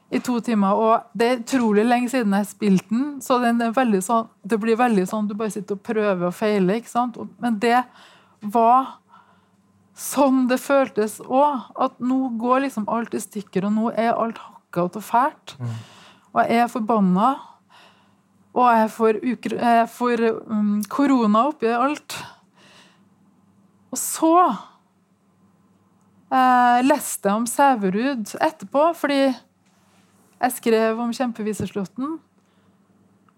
i 0.09 0.19
to 0.25 0.39
timer. 0.43 0.75
Og 0.75 1.17
det 1.17 1.27
er 1.27 1.43
utrolig 1.43 1.85
lenge 1.87 2.11
siden 2.11 2.35
jeg 2.35 2.49
spilte 2.49 2.89
den, 2.91 3.19
så 3.23 3.39
den 3.43 3.61
sånn, 4.03 4.29
det 4.43 4.59
blir 4.61 4.79
veldig 4.79 5.05
sånn 5.09 5.29
du 5.29 5.35
bare 5.37 5.53
sitter 5.53 5.77
og 5.77 5.85
prøver 5.85 6.25
og 6.29 6.35
feiler. 6.35 6.81
ikke 6.81 6.91
sant? 6.91 7.19
Men 7.39 7.59
det 7.61 7.83
var 8.41 8.97
sånn 9.99 10.47
det 10.49 10.59
føltes 10.63 11.19
òg. 11.27 11.69
At 11.79 11.99
nå 11.99 12.33
går 12.41 12.65
liksom 12.67 12.89
alt 12.91 13.13
i 13.15 13.21
stykker, 13.23 13.69
og 13.69 13.75
nå 13.75 13.93
er 13.93 14.15
alt 14.15 14.41
hakka 14.41 14.89
og 14.89 14.99
fælt. 15.03 15.55
Mm. 15.59 15.77
Og 16.33 16.41
jeg 16.43 16.65
er 16.65 16.73
forbanna. 16.73 17.29
Og 18.59 18.65
jeg 18.73 18.89
får, 18.91 19.17
jeg 19.23 19.87
får 19.93 20.23
um, 20.49 20.79
korona 20.89 21.45
oppi 21.51 21.69
alt. 21.69 22.17
Og 23.89 23.97
så 23.97 24.33
eh, 26.29 26.79
leste 26.85 27.29
jeg 27.29 27.41
om 27.41 27.47
Sæverud 27.49 28.35
etterpå, 28.37 28.89
fordi 28.97 29.21
jeg 29.29 30.55
skrev 30.55 30.99
om 31.01 31.13
kjempeviseslåtten. 31.15 32.17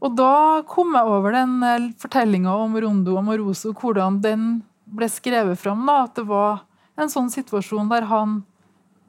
Og 0.01 0.17
da 0.17 0.61
kom 0.69 0.95
jeg 0.97 1.13
over 1.13 1.35
den 1.37 1.55
eh, 1.65 1.87
fortellinga 2.01 2.53
om 2.65 2.75
Rondo 2.83 3.15
og 3.19 3.25
Moroso, 3.29 3.71
hvordan 3.77 4.19
den 4.23 4.49
ble 4.91 5.07
skrevet 5.11 5.59
fram. 5.61 5.85
Da, 5.87 6.03
at 6.09 6.17
det 6.19 6.27
var 6.29 6.65
en 6.99 7.11
sånn 7.11 7.31
situasjon 7.31 7.89
der 7.91 8.09
han 8.11 8.41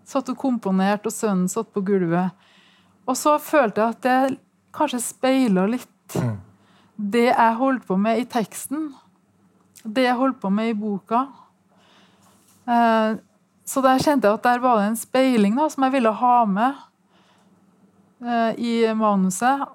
satt 0.08 0.30
og 0.32 0.38
komponerte, 0.38 1.08
og 1.08 1.16
sønnen 1.16 1.50
satt 1.50 1.72
på 1.74 1.82
gulvet. 1.86 2.32
Og 3.08 3.18
så 3.18 3.36
følte 3.42 3.82
jeg 3.82 3.96
at 3.96 4.06
det 4.06 4.38
kanskje 4.72 5.02
speila 5.04 5.66
litt 5.68 6.16
mm. 6.16 6.36
det 7.12 7.28
jeg 7.32 7.58
holdt 7.58 7.86
på 7.88 7.98
med 8.00 8.22
i 8.22 8.28
teksten 8.30 8.92
det 9.82 10.06
jeg 10.06 10.18
holdt 10.18 10.40
på 10.42 10.50
med 10.50 10.72
i 10.72 10.78
boka. 10.78 11.26
Eh, 12.66 13.18
så 13.64 13.82
der 13.84 14.02
kjente 14.02 14.28
jeg 14.28 14.38
at 14.38 14.46
der 14.46 14.62
var 14.62 14.80
det 14.80 14.90
en 14.90 14.98
speiling 14.98 15.56
da, 15.58 15.68
som 15.70 15.86
jeg 15.86 15.94
ville 15.96 16.12
ha 16.18 16.36
med 16.50 16.82
eh, 18.24 18.52
i 18.58 18.74
manuset. 18.98 19.66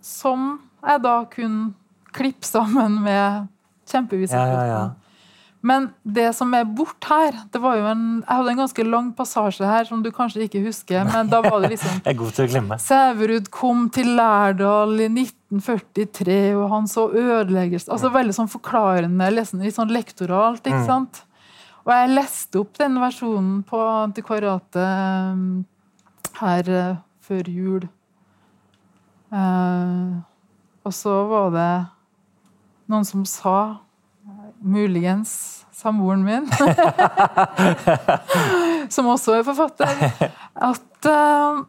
Som 0.00 0.52
jeg 0.80 1.02
da 1.04 1.16
kunne 1.30 1.72
klippe 2.14 2.46
sammen 2.46 3.00
med 3.04 3.46
kjempevisekorten. 3.90 4.54
Ja, 4.54 4.64
ja, 4.66 4.78
ja. 4.78 4.99
Men 5.60 5.90
det 6.08 6.30
som 6.32 6.54
er 6.56 6.64
bort 6.64 7.04
her 7.10 7.34
det 7.52 7.60
var 7.60 7.76
jo 7.76 7.88
en, 7.90 8.04
Jeg 8.22 8.32
hadde 8.32 8.52
en 8.54 8.60
ganske 8.62 8.84
lang 8.86 9.10
passasje 9.16 9.66
her 9.68 9.84
som 9.88 10.00
du 10.00 10.08
kanskje 10.14 10.46
ikke 10.46 10.62
husker. 10.64 11.04
men 11.04 11.28
da 11.28 11.42
var 11.44 11.60
det 11.60 11.74
liksom 11.74 11.98
Jeg 12.06 12.14
er 12.14 12.18
god 12.22 12.36
til 12.36 12.46
å 12.46 12.52
glemme. 12.54 12.78
Sæverud 12.80 13.50
kom 13.52 13.88
til 13.92 14.14
Lærdal 14.16 14.94
i 15.04 15.08
1943, 15.10 16.38
og 16.56 16.64
han 16.72 16.88
så 16.88 17.08
ødeleggelse 17.10 17.92
altså 17.92 18.12
Veldig 18.14 18.36
sånn 18.38 18.52
forklarende, 18.52 19.28
litt 19.34 19.76
sånn 19.76 19.92
lektoralt. 19.92 20.64
ikke 20.64 20.80
mm. 20.80 20.88
sant? 20.88 21.22
Og 21.84 21.92
jeg 21.92 22.12
leste 22.12 22.60
opp 22.60 22.80
den 22.80 22.98
versjonen 23.00 23.60
på 23.68 23.78
antikvariatet 23.80 25.36
um, 25.36 25.44
her 26.40 26.68
uh, 26.72 26.98
før 27.24 27.48
jul. 27.48 27.86
Uh, 29.32 30.20
og 30.84 30.94
så 30.96 31.14
var 31.30 31.54
det 31.54 31.70
noen 32.90 33.06
som 33.06 33.24
sa 33.28 33.56
muligens 34.60 35.64
samboeren 35.72 36.24
min, 36.24 36.50
som 38.94 39.08
også 39.08 39.38
er 39.38 39.46
forfatter, 39.46 40.32
at 40.54 41.08
uh, 41.08 41.62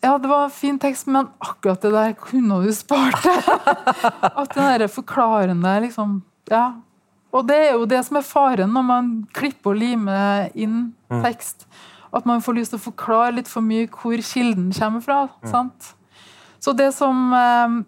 ja, 0.00 0.18
det 0.18 0.28
var 0.28 0.44
en 0.44 0.50
fin 0.50 0.78
tekst, 0.78 1.08
men 1.10 1.26
akkurat 1.38 1.82
det 1.82 1.90
der 1.90 2.12
kunne 2.20 2.60
du 2.62 2.70
spart 2.74 3.24
deg. 3.24 3.48
At 4.40 4.54
den 4.54 4.68
der 4.68 4.92
forklarende 4.92 5.80
liksom 5.88 6.20
Ja. 6.50 6.78
Og 7.34 7.44
det 7.44 7.56
er 7.56 7.72
jo 7.74 7.84
det 7.84 7.98
som 8.06 8.16
er 8.16 8.24
faren 8.24 8.70
når 8.72 8.84
man 8.86 9.08
klipper 9.36 9.74
og 9.74 9.80
limer 9.82 10.46
inn 10.54 10.94
mm. 11.10 11.18
tekst. 11.26 11.66
At 12.14 12.24
man 12.24 12.40
får 12.40 12.56
lyst 12.56 12.72
til 12.72 12.80
å 12.80 12.86
forklare 12.86 13.34
litt 13.36 13.50
for 13.50 13.60
mye 13.60 13.90
hvor 13.90 14.22
kilden 14.24 14.70
kommer 14.72 15.02
fra. 15.04 15.18
Mm. 15.42 15.50
sant? 15.50 15.90
Så 16.62 16.72
det 16.72 16.88
som 16.96 17.34
uh, 17.34 17.82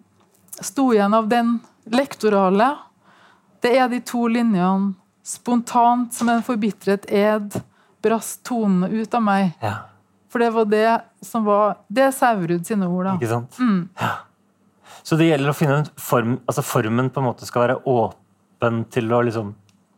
sto 0.61 0.91
igjen 0.93 1.15
av 1.17 1.31
den 1.31 1.57
lektorale, 1.89 2.75
det 3.61 3.75
er 3.77 3.89
de 3.91 4.01
to 4.05 4.25
linjene 4.31 4.93
spontant 5.23 6.13
som 6.13 6.29
en 6.33 6.43
forbitret 6.45 7.05
ed 7.13 7.59
brast 8.01 8.41
tonene 8.47 8.89
ut 8.89 9.13
av 9.13 9.23
meg. 9.23 9.51
Ja. 9.61 9.75
For 10.31 10.41
det 10.41 10.51
var 10.55 10.67
det 10.71 10.89
som 11.25 11.43
var 11.45 11.81
Det 11.91 12.05
er 12.07 12.13
Saurud 12.15 12.65
sine 12.65 12.87
ord, 12.87 13.05
da. 13.05 13.15
Ikke 13.19 13.31
sant? 13.33 13.57
Mm. 13.59 13.89
Ja. 13.99 14.13
Så 15.03 15.17
det 15.19 15.27
gjelder 15.27 15.51
å 15.51 15.57
finne 15.57 15.81
en 15.81 15.89
form 15.99 16.37
altså 16.45 16.63
Formen 16.65 17.11
på 17.11 17.21
en 17.21 17.27
måte 17.27 17.47
skal 17.49 17.65
være 17.65 17.77
åpen 17.89 18.83
til 18.93 19.11
å 19.13 19.21
liksom 19.27 19.53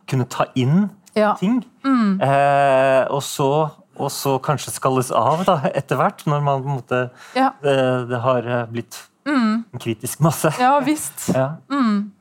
kunne 0.09 0.27
ta 0.31 0.47
inn 0.59 0.89
ja. 1.15 1.33
ting. 1.39 1.61
Mm. 1.85 2.17
Eh, 2.23 3.03
og, 3.13 3.21
så, 3.23 3.49
og, 3.95 4.09
så, 4.11 4.35
kanskje 4.43 4.73
skalles 4.73 5.11
av 5.15 5.45
da, 5.47 5.59
etter 5.71 5.99
hvert, 5.99 6.25
når 6.27 6.43
man 6.43 6.63
på 6.63 6.71
en 6.71 6.79
måte 6.81 7.01
det, 7.35 7.77
det, 8.09 8.19
har 8.25 8.49
blitt 8.71 8.99
mm. 9.29 9.63
en 9.71 9.83
kritisk 9.83 10.23
masse. 10.25 10.51
Ja 10.59 10.75
visst. 10.83 11.29
Ja. 11.35 11.53
Mm. 11.71 12.11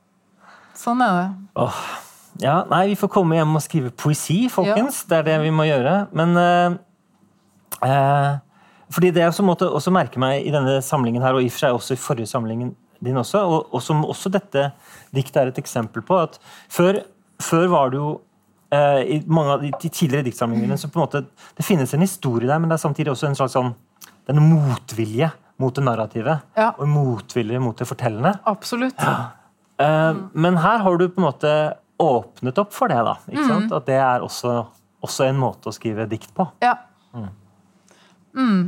Sånn 0.82 1.02
er 1.04 1.18
det. 1.18 1.26
Åh. 1.62 1.82
Ja, 2.42 2.62
nei, 2.70 2.86
vi 2.90 2.96
får 2.98 3.10
komme 3.12 3.36
hjem 3.36 3.58
og 3.58 3.62
skrive 3.62 3.92
poesi, 3.94 4.46
folkens. 4.50 5.02
Ja. 5.04 5.08
Det 5.10 5.18
er 5.18 5.26
det 5.28 5.36
vi 5.44 5.52
må 5.54 5.66
gjøre. 5.68 5.94
Men 6.16 6.32
uh, 6.38 6.78
uh, 7.84 8.32
fordi 8.92 9.12
det 9.12 9.22
jeg 9.22 9.34
også 9.34 9.44
måtte 9.46 9.68
også 9.68 9.92
merke 9.94 10.20
meg 10.22 10.46
i 10.46 10.54
denne 10.54 10.80
samlingen 10.84 11.22
her, 11.24 11.36
og 11.36 11.44
i 11.44 11.50
og 11.50 11.54
for 11.54 11.64
seg 11.64 11.76
også 11.76 11.96
i 11.96 12.00
forrige 12.00 12.32
samlingen 12.32 12.74
din 13.02 13.18
også, 13.18 13.40
og, 13.42 13.72
og 13.74 13.82
som 13.82 14.04
også 14.06 14.30
dette 14.30 14.68
diktet 15.14 15.40
er 15.40 15.50
et 15.50 15.58
eksempel 15.58 16.04
på, 16.06 16.20
at 16.22 16.36
før, 16.70 17.00
før 17.42 17.64
var 17.72 17.90
det 17.90 17.98
jo 17.98 18.10
uh, 18.14 19.00
i 19.02 19.18
mange 19.26 19.56
av 19.56 19.64
de, 19.64 19.72
de 19.82 19.90
tidligere 19.90 20.28
diktsamlingene 20.28 20.78
så 20.78 20.90
på 20.90 21.00
en 21.00 21.04
måte, 21.04 21.24
Det 21.58 21.66
finnes 21.66 21.94
en 21.94 22.04
historie 22.06 22.46
der, 22.46 22.62
men 22.62 22.70
det 22.70 22.78
er 22.78 22.84
samtidig 22.84 23.14
også 23.14 23.28
en 23.30 23.38
slags 23.38 23.58
sånn 23.58 23.74
det 24.22 24.30
er 24.30 24.38
en 24.38 24.52
motvilje 24.54 25.28
mot 25.58 25.74
det 25.74 25.82
narrative. 25.82 26.36
Ja. 26.54 26.68
Og 26.78 26.86
motvilje 26.90 27.58
mot 27.62 27.78
det 27.78 27.88
fortellende. 27.90 28.36
Absolutt. 28.46 28.98
Ja. 29.02 29.41
Mm. 29.82 30.18
Men 30.32 30.58
her 30.62 30.82
har 30.84 30.98
du 30.98 31.08
på 31.08 31.20
en 31.20 31.26
måte 31.26 31.52
åpnet 32.02 32.58
opp 32.58 32.74
for 32.74 32.88
det. 32.88 33.00
da, 33.06 33.16
ikke 33.30 33.46
sant? 33.46 33.70
Mm. 33.70 33.76
At 33.78 33.88
det 33.88 33.98
er 33.98 34.24
også, 34.26 34.54
også, 35.04 35.26
en 35.28 35.40
måte 35.40 35.70
å 35.70 35.74
skrive 35.74 36.06
dikt 36.10 36.32
på. 36.36 36.46
Ja. 36.62 36.76
Mm. 37.14 37.28
mm. 38.38 38.62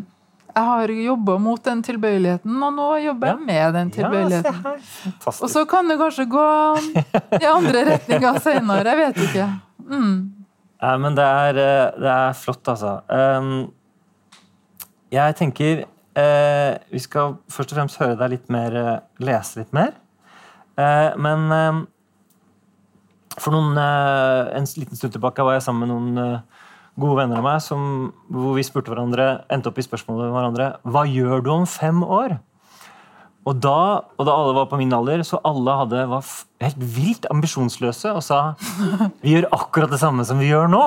Jeg 0.55 0.69
har 0.71 0.91
jobba 0.95 1.35
mot 1.43 1.65
den 1.67 1.81
tilbøyeligheten, 1.83 2.59
og 2.63 2.77
nå 2.77 2.85
jobber 3.03 3.33
jeg 3.33 3.47
med 3.49 3.73
den 3.75 3.89
tilbøyeligheten. 3.97 4.61
Ja, 4.63 5.33
og 5.33 5.49
så 5.51 5.65
kan 5.67 5.91
det 5.91 5.97
kanskje 5.99 6.29
gå 6.31 6.45
i 7.41 7.49
andre 7.51 7.83
retninger 7.91 8.39
seinere. 8.45 8.93
Jeg 8.93 9.01
vet 9.01 9.19
ikke. 9.25 9.49
Mm. 9.91 10.13
Ja, 10.79 10.93
men 11.03 11.19
det 11.19 11.27
er, 11.27 11.59
eh, 11.59 11.99
det 12.05 12.13
er, 12.13 12.39
flott, 12.39 12.63
altså. 12.71 13.01
Um, 13.11 13.51
jeg 15.15 15.37
tenker 15.39 15.85
uh, 16.19 16.71
Vi 16.91 17.03
skal 17.03 17.37
først 17.51 17.75
og 17.75 17.79
fremst 17.79 17.99
høre 18.03 18.17
deg 18.23 18.37
litt 18.37 18.55
mer, 18.55 18.79
lese 19.19 19.65
litt 19.65 19.75
mer. 19.75 19.91
Eh, 20.81 21.11
men 21.21 21.53
eh, 21.55 21.83
for 23.39 23.55
noen, 23.55 23.77
eh, 23.79 24.55
en 24.59 24.67
liten 24.79 24.99
stund 24.99 25.15
tilbake 25.15 25.47
var 25.47 25.59
jeg 25.59 25.67
sammen 25.69 25.87
med 25.87 25.95
noen 25.95 26.41
gode 26.99 27.19
venner 27.19 27.41
av 27.41 27.47
meg 27.47 27.63
som, 27.63 28.11
hvor 28.31 28.55
vi 28.59 28.67
spurte 28.67 28.93
hverandre, 28.93 29.45
endte 29.51 29.71
opp 29.71 29.79
i 29.83 29.87
spørsmålet 29.87 30.29
med 30.29 30.37
hverandre 30.37 30.67
Hva 30.87 31.07
gjør 31.11 31.43
du 31.43 31.55
om 31.57 31.65
fem 31.67 32.05
år? 32.07 32.37
Og 33.45 33.59
da, 33.61 33.79
og 34.17 34.25
da 34.25 34.35
alle 34.41 34.55
var 34.57 34.69
på 34.71 34.79
min 34.81 34.93
alder, 34.97 35.21
så 35.27 35.37
alle 35.45 35.73
hadde, 35.77 36.05
var 36.09 36.29
helt 36.65 36.85
vilt 36.95 37.27
ambisjonsløse 37.29 38.15
og 38.17 38.23
sa 38.25 38.39
vi 39.21 39.35
gjør 39.35 39.51
akkurat 39.53 39.93
det 39.93 39.99
samme 40.01 40.25
som 40.25 40.41
vi 40.41 40.49
gjør 40.49 40.71
nå. 40.73 40.81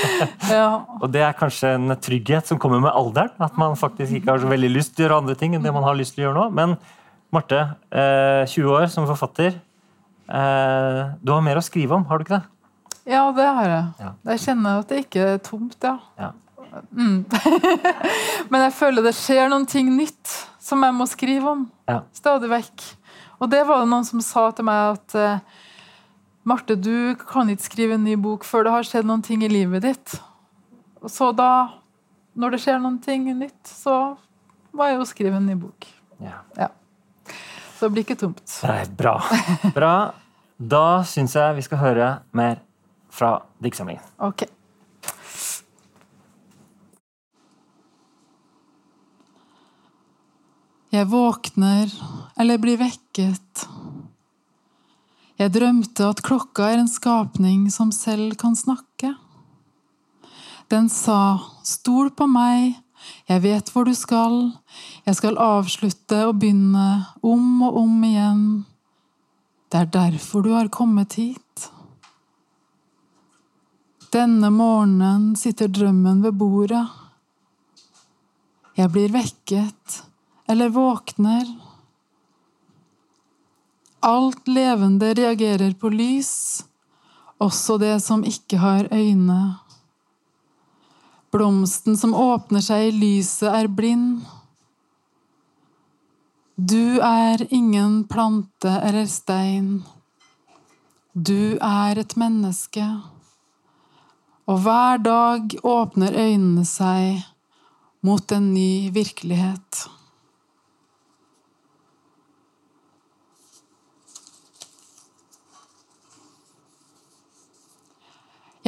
Ja. 0.50 0.80
og 0.98 1.10
det 1.12 1.20
er 1.22 1.36
kanskje 1.36 1.74
en 1.76 1.92
trygghet 2.00 2.48
som 2.48 2.58
kommer 2.62 2.80
med 2.82 2.94
alderen. 2.96 3.34
At 3.38 3.58
man 3.60 3.76
faktisk 3.78 4.16
ikke 4.16 4.32
har 4.32 4.40
så 4.40 4.48
veldig 4.48 4.72
lyst 4.72 4.94
til 4.94 5.04
å 5.04 5.06
gjøre 5.08 5.20
andre 5.20 5.36
ting 5.38 5.54
enn 5.54 5.66
det 5.66 5.74
man 5.76 5.84
har 5.84 5.98
lyst 5.98 6.16
til 6.16 6.24
å 6.24 6.28
gjøre 6.30 6.40
nå. 6.40 6.46
Men 6.56 6.74
Marte, 7.30 7.60
eh, 7.90 8.46
20 8.46 8.72
år 8.74 8.86
som 8.90 9.06
forfatter. 9.06 9.60
Eh, 10.30 11.02
du 11.22 11.32
har 11.32 11.42
mer 11.42 11.60
å 11.60 11.64
skrive 11.64 11.94
om, 11.94 12.04
har 12.06 12.18
du 12.18 12.26
ikke 12.26 12.38
det? 12.40 12.46
ja, 13.10 13.24
det 13.34 13.46
har 13.46 13.66
jeg. 13.66 13.86
Ja. 13.98 14.12
Jeg 14.30 14.42
kjenner 14.44 14.80
at 14.82 14.90
det 14.90 15.02
ikke 15.04 15.26
er 15.34 15.38
tomt, 15.42 15.76
ja. 15.82 15.96
Ja. 16.18 16.30
Mm. 16.94 17.24
Men 18.52 18.64
jeg 18.66 18.74
føler 18.76 19.02
det 19.02 19.16
skjer 19.18 19.48
noen 19.50 19.66
ting 19.66 19.90
nytt 19.96 20.34
som 20.62 20.84
jeg 20.86 20.94
må 20.94 21.06
skrive 21.10 21.54
om. 21.56 21.64
Ja. 21.90 22.02
Stadig 22.14 22.50
vekk. 22.52 22.84
Og 23.40 23.50
det 23.50 23.64
var 23.66 23.82
det 23.82 23.90
noen 23.90 24.06
som 24.06 24.22
sa 24.22 24.50
til 24.54 24.68
meg 24.68 24.94
at 24.94 25.16
eh, 25.18 25.66
Marte, 26.46 26.76
du 26.76 27.16
kan 27.28 27.50
ikke 27.52 27.66
skrive 27.66 27.96
en 27.98 28.06
ny 28.06 28.14
bok 28.20 28.46
før 28.48 28.66
det 28.66 28.74
har 28.74 28.86
skjedd 28.86 29.08
noen 29.08 29.24
ting 29.24 29.42
i 29.44 29.50
livet 29.50 29.84
ditt. 29.84 30.14
Og 31.00 31.10
så 31.12 31.30
da, 31.36 31.50
når 32.38 32.54
det 32.54 32.62
skjer 32.64 32.78
noen 32.80 33.00
ting 33.02 33.26
nytt, 33.28 33.60
så 33.66 34.14
må 34.76 34.86
jeg 34.86 35.00
jo 35.00 35.08
skrive 35.08 35.40
en 35.40 35.48
ny 35.50 35.56
bok. 35.58 35.88
Ja. 36.22 36.42
Ja. 36.56 36.70
Så 37.80 37.88
det 37.88 37.94
blir 37.94 38.04
ikke 38.04 38.18
tomt. 38.20 38.42
Nei, 38.68 38.82
bra. 38.92 39.14
bra. 39.72 39.92
Da 40.60 41.00
syns 41.08 41.32
jeg 41.32 41.54
vi 41.56 41.62
skal 41.64 41.80
høre 41.80 42.08
mer 42.36 42.58
fra 43.08 43.38
diktsamlingen. 43.64 44.04
Ok. 44.20 44.44
Jeg 50.92 51.08
våkner 51.08 51.88
eller 52.36 52.60
blir 52.60 52.76
vekket. 52.82 53.64
Jeg 55.40 55.56
drømte 55.56 56.12
at 56.12 56.20
klokka 56.20 56.68
er 56.68 56.82
en 56.82 56.92
skapning 57.00 57.64
som 57.72 57.96
selv 57.96 58.36
kan 58.36 58.52
snakke. 58.60 59.14
Den 60.68 60.92
sa, 60.92 61.38
stol 61.64 62.12
på 62.12 62.28
meg, 62.28 62.76
jeg 63.24 63.46
vet 63.48 63.72
hvor 63.72 63.88
du 63.88 63.96
skal, 63.96 64.50
jeg 65.06 65.16
skal 65.16 65.38
avslutte 65.40 66.18
og 66.28 66.38
begynne 66.42 66.88
om 67.22 67.62
og 67.66 67.76
om 67.82 68.04
igjen. 68.04 68.44
Det 69.70 69.80
er 69.80 69.92
derfor 69.94 70.44
du 70.44 70.52
har 70.54 70.70
kommet 70.72 71.16
hit. 71.18 71.70
Denne 74.10 74.50
morgenen 74.50 75.36
sitter 75.38 75.70
drømmen 75.70 76.22
ved 76.24 76.34
bordet. 76.34 76.82
Jeg 78.74 78.90
blir 78.90 79.12
vekket, 79.14 80.00
eller 80.50 80.72
våkner. 80.74 81.46
Alt 84.02 84.48
levende 84.48 85.12
reagerer 85.14 85.74
på 85.78 85.92
lys, 85.92 86.64
også 87.38 87.76
det 87.78 87.98
som 88.02 88.24
ikke 88.26 88.58
har 88.58 88.88
øyne. 88.90 89.40
Blomsten 91.30 91.94
som 92.00 92.14
åpner 92.16 92.64
seg 92.64 92.88
i 92.88 92.94
lyset, 92.96 93.50
er 93.52 93.70
blind. 93.70 94.24
Du 96.68 97.00
er 97.00 97.40
ingen 97.54 98.02
plante 98.04 98.68
eller 98.68 99.06
stein. 99.08 99.68
Du 101.14 101.56
er 101.56 101.96
et 101.96 102.16
menneske. 102.20 102.84
Og 104.44 104.58
hver 104.66 104.98
dag 105.00 105.54
åpner 105.64 106.12
øynene 106.12 106.64
seg 106.68 107.22
mot 108.04 108.34
en 108.36 108.50
ny 108.52 108.90
virkelighet. 108.92 109.78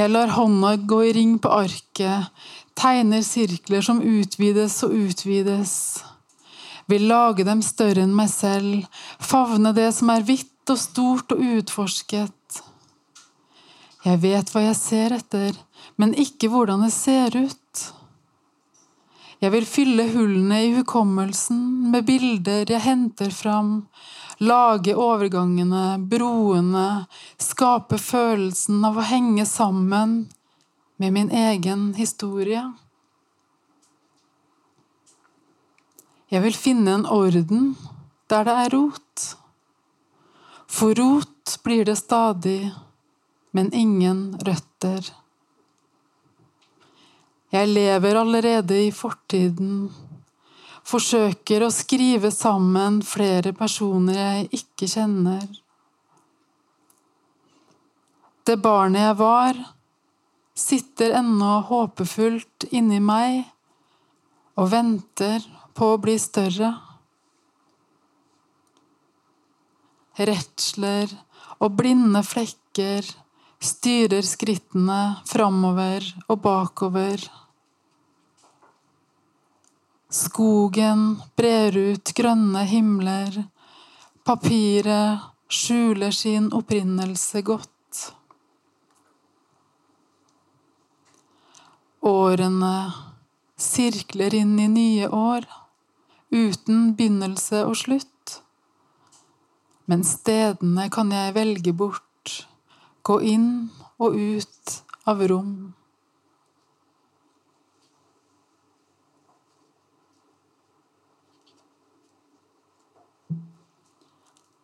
Jeg 0.00 0.14
lar 0.14 0.32
hånda 0.38 0.78
gå 0.94 1.02
i 1.10 1.12
ring 1.18 1.36
på 1.42 1.52
arket, 1.52 2.32
tegner 2.72 3.20
sirkler 3.26 3.84
som 3.84 4.00
utvides 4.00 4.80
og 4.88 4.96
utvides. 5.02 5.76
Vil 6.90 7.06
lage 7.10 7.46
dem 7.46 7.62
større 7.62 8.04
enn 8.04 8.14
meg 8.16 8.30
selv, 8.32 8.86
favne 9.22 9.74
det 9.76 9.90
som 9.96 10.10
er 10.12 10.24
hvitt 10.26 10.72
og 10.72 10.78
stort 10.78 11.34
og 11.34 11.42
utforsket. 11.58 12.62
Jeg 14.02 14.18
vet 14.22 14.48
hva 14.50 14.64
jeg 14.64 14.78
ser 14.78 15.14
etter, 15.14 15.58
men 16.00 16.14
ikke 16.18 16.50
hvordan 16.50 16.82
det 16.82 16.92
ser 16.94 17.36
ut. 17.38 17.82
Jeg 19.42 19.50
vil 19.54 19.66
fylle 19.66 20.06
hullene 20.12 20.58
i 20.62 20.72
hukommelsen 20.76 21.62
med 21.90 22.06
bilder 22.06 22.68
jeg 22.70 22.82
henter 22.82 23.30
fram, 23.34 23.72
lage 24.42 24.94
overgangene, 24.94 25.98
broene, 26.10 27.06
skape 27.42 27.98
følelsen 27.98 28.82
av 28.86 28.98
å 28.98 29.06
henge 29.06 29.46
sammen 29.46 30.14
med 31.02 31.14
min 31.14 31.30
egen 31.34 31.90
historie. 31.98 32.62
Jeg 36.32 36.40
vil 36.46 36.54
finne 36.56 36.94
en 36.96 37.08
orden 37.12 37.74
der 38.32 38.46
det 38.48 38.52
er 38.64 38.70
rot. 38.72 39.24
For 40.64 40.96
rot 40.96 41.58
blir 41.64 41.84
det 41.84 41.98
stadig, 42.00 42.70
men 43.52 43.68
ingen 43.76 44.30
røtter. 44.40 45.10
Jeg 47.52 47.68
lever 47.68 48.16
allerede 48.16 48.78
i 48.86 48.88
fortiden, 48.96 49.90
forsøker 50.88 51.66
å 51.66 51.72
skrive 51.74 52.32
sammen 52.32 53.02
flere 53.04 53.52
personer 53.52 54.16
jeg 54.16 54.62
ikke 54.62 54.88
kjenner. 54.88 55.44
Det 58.48 58.56
barnet 58.64 59.04
jeg 59.04 59.18
var, 59.20 59.64
sitter 60.56 61.18
ennå 61.20 61.58
håpefullt 61.68 62.72
inni 62.72 63.04
meg 63.04 63.42
og 64.56 64.72
venter 64.72 65.44
på 65.74 65.92
å 65.94 66.00
bli 66.02 66.18
større. 66.20 66.72
Redsler 70.18 71.12
og 71.62 71.76
blinde 71.78 72.22
flekker 72.26 73.06
styrer 73.62 74.26
skrittene 74.26 75.00
framover 75.28 76.04
og 76.28 76.40
bakover. 76.44 77.22
Skogen 80.12 81.14
brer 81.38 81.76
ut 81.78 82.12
grønne 82.16 82.66
himler, 82.68 83.38
papiret 84.28 85.22
skjuler 85.52 86.12
sin 86.12 86.50
opprinnelse 86.52 87.40
godt. 87.46 87.70
Årene 92.02 92.76
sirkler 93.56 94.34
inn 94.34 94.56
i 94.58 94.68
nye 94.68 95.08
år, 95.08 95.46
uten 96.32 96.94
begynnelse 96.96 97.62
og 97.68 97.76
slutt. 97.76 98.38
Men 99.86 100.04
stedene 100.06 100.88
kan 100.92 101.12
jeg 101.12 101.36
velge 101.36 101.74
bort, 101.76 102.34
gå 103.04 103.18
inn 103.34 103.52
og 104.00 104.16
ut 104.16 104.76
av 105.10 105.22
rom. 105.28 105.54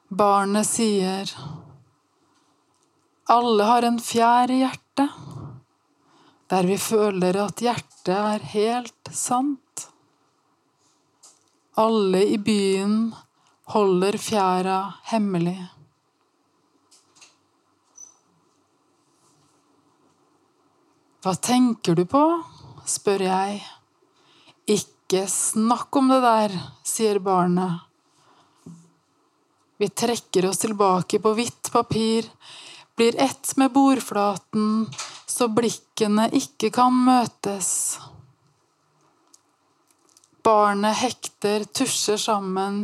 Barnet 0.09 0.65
sier 0.65 1.29
Alle 3.29 3.65
har 3.69 3.85
en 3.85 3.99
fjær 4.01 4.49
i 4.51 4.63
hjertet, 4.63 5.11
der 6.49 6.65
vi 6.71 6.79
føler 6.81 7.37
at 7.45 7.61
hjertet 7.61 8.15
er 8.17 8.47
helt 8.55 9.13
sant. 9.13 9.68
Alle 11.79 12.25
i 12.27 12.39
byen 12.43 13.13
holder 13.71 14.17
fjæra 14.19 14.79
hemmelig. 15.13 15.61
Hva 21.23 21.37
tenker 21.39 21.95
du 21.95 22.03
på? 22.11 22.25
spør 22.83 23.23
jeg. 23.29 23.63
Ikke 24.75 25.23
snakk 25.31 26.01
om 26.03 26.11
det 26.11 26.19
der, 26.27 26.59
sier 26.83 27.23
barnet. 27.23 27.87
Vi 29.79 29.87
trekker 30.03 30.51
oss 30.51 30.65
tilbake 30.67 31.23
på 31.23 31.37
hvitt 31.39 31.71
papir, 31.71 32.27
blir 32.99 33.15
ett 33.23 33.55
med 33.55 33.71
bordflaten, 33.71 34.89
så 35.31 35.47
blikkene 35.47 36.27
ikke 36.43 36.75
kan 36.75 37.05
møtes. 37.07 37.69
Barnet 40.49 40.97
hekter 40.97 41.67
tusjer 41.77 42.17
sammen 42.17 42.77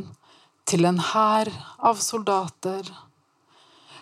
til 0.68 0.84
en 0.84 0.98
hær 1.00 1.48
av 1.80 2.00
soldater. 2.04 2.84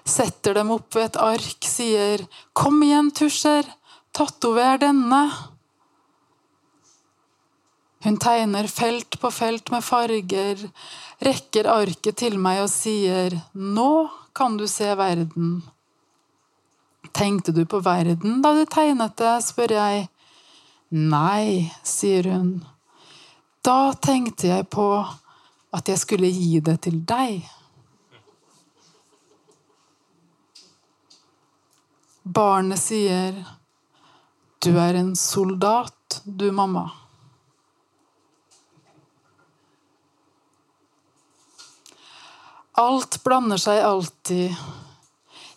Setter 0.03 0.57
dem 0.59 0.73
opp 0.75 0.97
ved 0.97 1.13
et 1.13 1.19
ark, 1.23 1.63
sier 1.63 2.25
'Kom 2.53 2.83
igjen, 2.83 3.13
tusjer! 3.15 3.69
Tatover 4.13 4.81
denne. 4.83 5.21
Hun 8.05 8.19
tegner 8.19 8.67
felt 8.67 9.21
på 9.21 9.31
felt 9.31 9.71
med 9.71 9.85
farger, 9.85 10.59
rekker 11.23 11.71
arket 11.71 12.17
til 12.17 12.39
meg 12.39 12.65
og 12.65 12.71
sier, 12.71 13.39
Nå 13.55 14.11
kan 14.35 14.57
du 14.57 14.67
se 14.67 14.91
verden. 14.97 15.63
Tenkte 17.15 17.55
du 17.55 17.65
på 17.65 17.79
verden 17.79 18.43
da 18.43 18.55
du 18.59 18.67
tegnet 18.67 19.17
det, 19.17 19.39
spør 19.45 19.79
jeg. 19.79 20.09
Nei, 20.91 21.71
sier 21.85 22.27
hun. 22.33 22.72
Da 23.63 23.93
tenkte 23.95 24.49
jeg 24.49 24.67
på 24.75 24.87
at 25.73 25.89
jeg 25.89 26.01
skulle 26.01 26.27
gi 26.27 26.59
det 26.67 26.81
til 26.83 26.97
deg. 27.07 27.45
Barnet 32.23 32.83
sier, 32.83 33.39
Du 34.63 34.77
er 34.79 34.95
en 34.95 35.15
soldat, 35.19 36.21
du, 36.25 36.51
mamma. 36.55 36.85
Alt 42.79 43.19
blander 43.25 43.59
seg 43.63 43.83
alltid. 43.85 44.55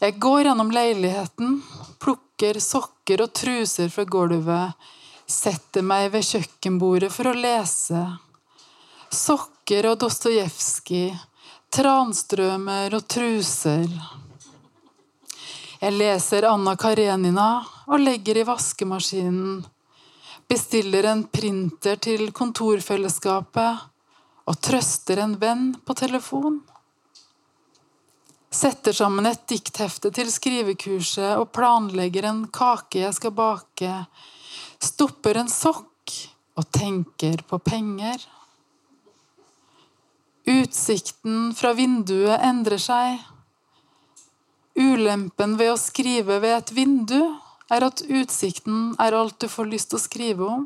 Jeg 0.01 0.17
går 0.21 0.49
gjennom 0.49 0.73
leiligheten, 0.73 1.59
plukker 2.01 2.59
sokker 2.61 3.23
og 3.25 3.33
truser 3.37 3.93
fra 3.93 4.05
gulvet, 4.09 4.73
setter 5.27 5.85
meg 5.85 6.11
ved 6.13 6.25
kjøkkenbordet 6.25 7.11
for 7.13 7.29
å 7.31 7.37
lese. 7.37 8.01
Sokker 9.13 9.89
og 9.91 9.99
Dostojevskij, 10.03 11.15
Transtrømer 11.75 12.93
og 12.95 13.07
truser. 13.11 13.87
Jeg 15.81 15.95
leser 15.97 16.47
Anna 16.47 16.75
Karenina 16.79 17.49
og 17.89 17.99
legger 17.99 18.39
i 18.39 18.45
vaskemaskinen. 18.47 19.65
Bestiller 20.47 21.09
en 21.09 21.25
printer 21.27 21.99
til 21.99 22.29
kontorfellesskapet 22.35 23.83
og 24.45 24.61
trøster 24.63 25.23
en 25.25 25.35
venn 25.41 25.73
på 25.83 25.97
telefon 25.97 26.61
setter 28.55 28.93
sammen 28.95 29.25
et 29.27 29.43
dikthefte 29.49 30.11
til 30.15 30.31
skrivekurset 30.31 31.35
og 31.39 31.51
planlegger 31.55 32.29
en 32.29 32.45
kake 32.53 33.03
jeg 33.03 33.17
skal 33.17 33.33
bake, 33.35 33.91
stopper 34.83 35.39
en 35.41 35.51
sokk 35.51 36.13
og 36.55 36.67
tenker 36.73 37.43
på 37.47 37.59
penger. 37.63 38.21
Utsikten 40.45 41.53
fra 41.57 41.73
vinduet 41.77 42.43
endrer 42.45 42.81
seg. 42.81 43.19
Ulempen 44.75 45.55
ved 45.59 45.73
å 45.73 45.79
skrive 45.79 46.39
ved 46.43 46.57
et 46.59 46.73
vindu 46.75 47.19
er 47.71 47.85
at 47.87 48.03
utsikten 48.05 48.93
er 49.01 49.15
alt 49.17 49.39
du 49.41 49.47
får 49.49 49.71
lyst 49.71 49.91
til 49.91 49.99
å 49.99 50.03
skrive 50.03 50.49
om. 50.57 50.65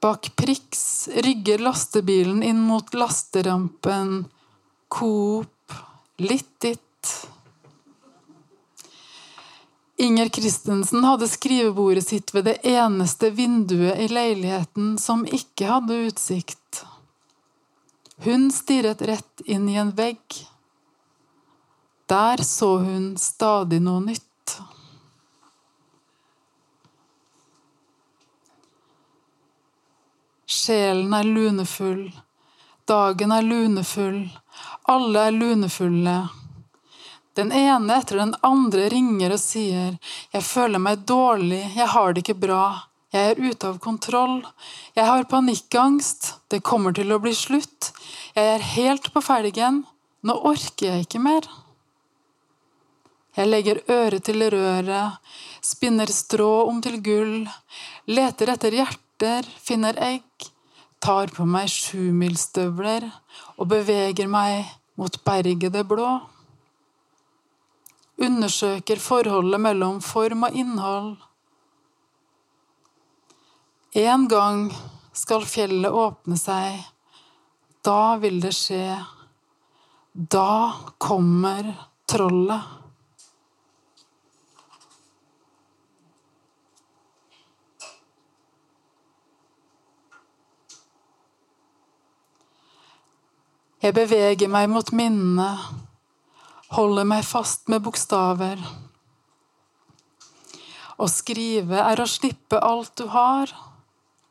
Bak 0.00 0.30
Prix 0.36 1.08
rygger 1.20 1.60
lastebilen 1.60 2.40
inn 2.42 2.62
mot 2.64 2.94
lasterampen 2.96 4.24
Coop, 4.90 5.74
ditt. 6.18 7.10
Inger 10.00 10.28
Christensen 10.28 11.04
hadde 11.04 11.26
skrivebordet 11.28 12.06
sitt 12.08 12.30
ved 12.34 12.46
det 12.48 12.54
eneste 12.64 13.28
vinduet 13.36 13.98
i 14.00 14.06
leiligheten 14.08 14.94
som 14.98 15.26
ikke 15.28 15.66
hadde 15.68 15.98
utsikt. 16.08 16.78
Hun 18.24 18.46
stirret 18.48 19.04
rett 19.04 19.44
inn 19.44 19.68
i 19.68 19.76
en 19.82 19.92
vegg. 19.96 20.38
Der 22.08 22.40
så 22.48 22.70
hun 22.80 23.12
stadig 23.20 23.82
noe 23.84 24.00
nytt. 24.08 24.56
Sjelen 30.48 31.12
er 31.12 31.28
lunefull, 31.28 32.06
dagen 32.88 33.36
er 33.36 33.44
lunefull, 33.44 34.22
alle 34.88 35.28
er 35.28 35.36
lunefulle. 35.36 36.20
Den 37.40 37.52
ene 37.56 37.94
etter 37.96 38.18
den 38.20 38.34
andre 38.44 38.90
ringer 38.92 39.32
og 39.32 39.40
sier 39.40 39.94
'Jeg 39.96 40.44
føler 40.44 40.78
meg 40.78 41.06
dårlig, 41.08 41.62
jeg 41.74 41.88
har 41.88 42.12
det 42.12 42.22
ikke 42.22 42.40
bra', 42.40 42.82
'Jeg 43.12 43.30
er 43.30 43.40
ute 43.40 43.68
av 43.68 43.78
kontroll', 43.80 44.44
'Jeg 44.94 45.06
har 45.06 45.24
panikkangst', 45.24 46.34
'Det 46.50 46.62
kommer 46.62 46.92
til 46.92 47.08
å 47.12 47.18
bli 47.18 47.32
slutt', 47.32 47.92
'Jeg 48.36 48.44
er 48.44 48.58
helt 48.76 49.08
på 49.14 49.22
felgen', 49.24 49.86
'Nå 50.22 50.34
orker 50.52 50.86
jeg 50.86 51.06
ikke 51.06 51.18
mer'. 51.18 51.48
Jeg 53.36 53.48
legger 53.48 53.80
øret 53.88 54.24
til 54.24 54.50
røret, 54.52 55.16
spinner 55.62 56.06
strå 56.12 56.68
om 56.68 56.82
til 56.82 57.00
gull, 57.00 57.48
leter 58.06 58.52
etter 58.52 58.70
hjerter, 58.70 59.48
finner 59.64 59.94
egg, 59.96 60.28
tar 61.00 61.28
på 61.28 61.46
meg 61.46 61.68
sjumilsstøvler 61.68 63.10
og 63.56 63.68
beveger 63.68 64.28
meg 64.28 64.66
mot 64.96 65.24
berget 65.24 65.72
det 65.72 65.88
blå. 65.88 66.20
Undersøker 68.20 69.00
forholdet 69.00 69.60
mellom 69.60 70.00
form 70.04 70.42
og 70.48 70.56
innhold. 70.56 71.14
En 73.96 74.28
gang 74.28 74.66
skal 75.16 75.46
fjellet 75.48 75.90
åpne 75.90 76.36
seg. 76.38 76.82
Da 77.84 78.16
vil 78.20 78.42
det 78.44 78.52
skje. 78.54 78.98
Da 80.12 80.52
kommer 81.00 81.72
trollet. 82.10 82.76
Jeg 93.80 93.94
beveger 93.96 94.50
meg 94.52 94.66
mot 94.68 94.90
minnene, 94.92 95.54
holder 96.74 97.06
meg 97.08 97.24
fast 97.26 97.68
med 97.70 97.82
bokstaver. 97.82 98.60
Å 101.00 101.06
skrive 101.10 101.80
er 101.80 102.02
å 102.02 102.08
slippe 102.08 102.60
alt 102.60 102.92
du 103.00 103.06
har, 103.10 103.50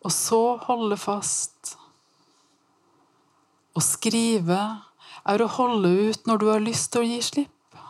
og 0.06 0.14
så 0.14 0.44
holde 0.68 0.96
fast. 1.00 1.74
Å 3.76 3.84
skrive 3.84 4.60
er 5.30 5.44
å 5.44 5.50
holde 5.60 5.92
ut 6.10 6.30
når 6.30 6.42
du 6.42 6.46
har 6.52 6.64
lyst 6.64 6.94
til 6.94 7.04
å 7.04 7.10
gi 7.10 7.20
slipp. 7.26 7.82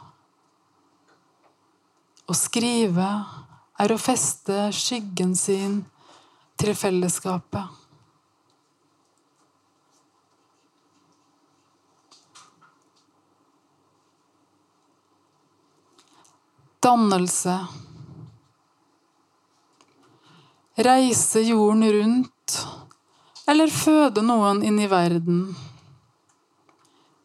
Å 2.30 2.36
skrive 2.38 3.10
er 3.80 3.94
å 3.94 4.02
feste 4.02 4.70
skyggen 4.76 5.36
sin 5.38 5.82
til 6.60 6.76
fellesskapet. 6.78 7.79
Dannelse. 16.80 17.68
Reise 20.78 21.42
jorden 21.42 21.84
rundt, 21.92 22.54
eller 23.52 23.68
føde 23.68 24.24
noen 24.24 24.62
inn 24.64 24.80
i 24.80 24.88
verden. 24.88 25.42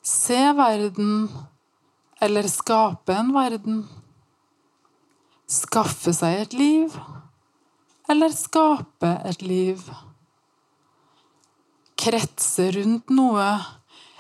Se 0.03 0.41
verden, 0.59 1.29
eller 2.19 2.51
skape 2.51 3.15
en 3.15 3.31
verden. 3.37 3.81
Skaffe 5.47 6.11
seg 6.19 6.43
et 6.43 6.59
liv, 6.59 6.99
eller 8.11 8.35
skape 8.35 9.17
et 9.23 9.47
liv. 9.47 9.87
Kretse 11.95 12.73
rundt 12.75 13.15
noe, 13.15 13.53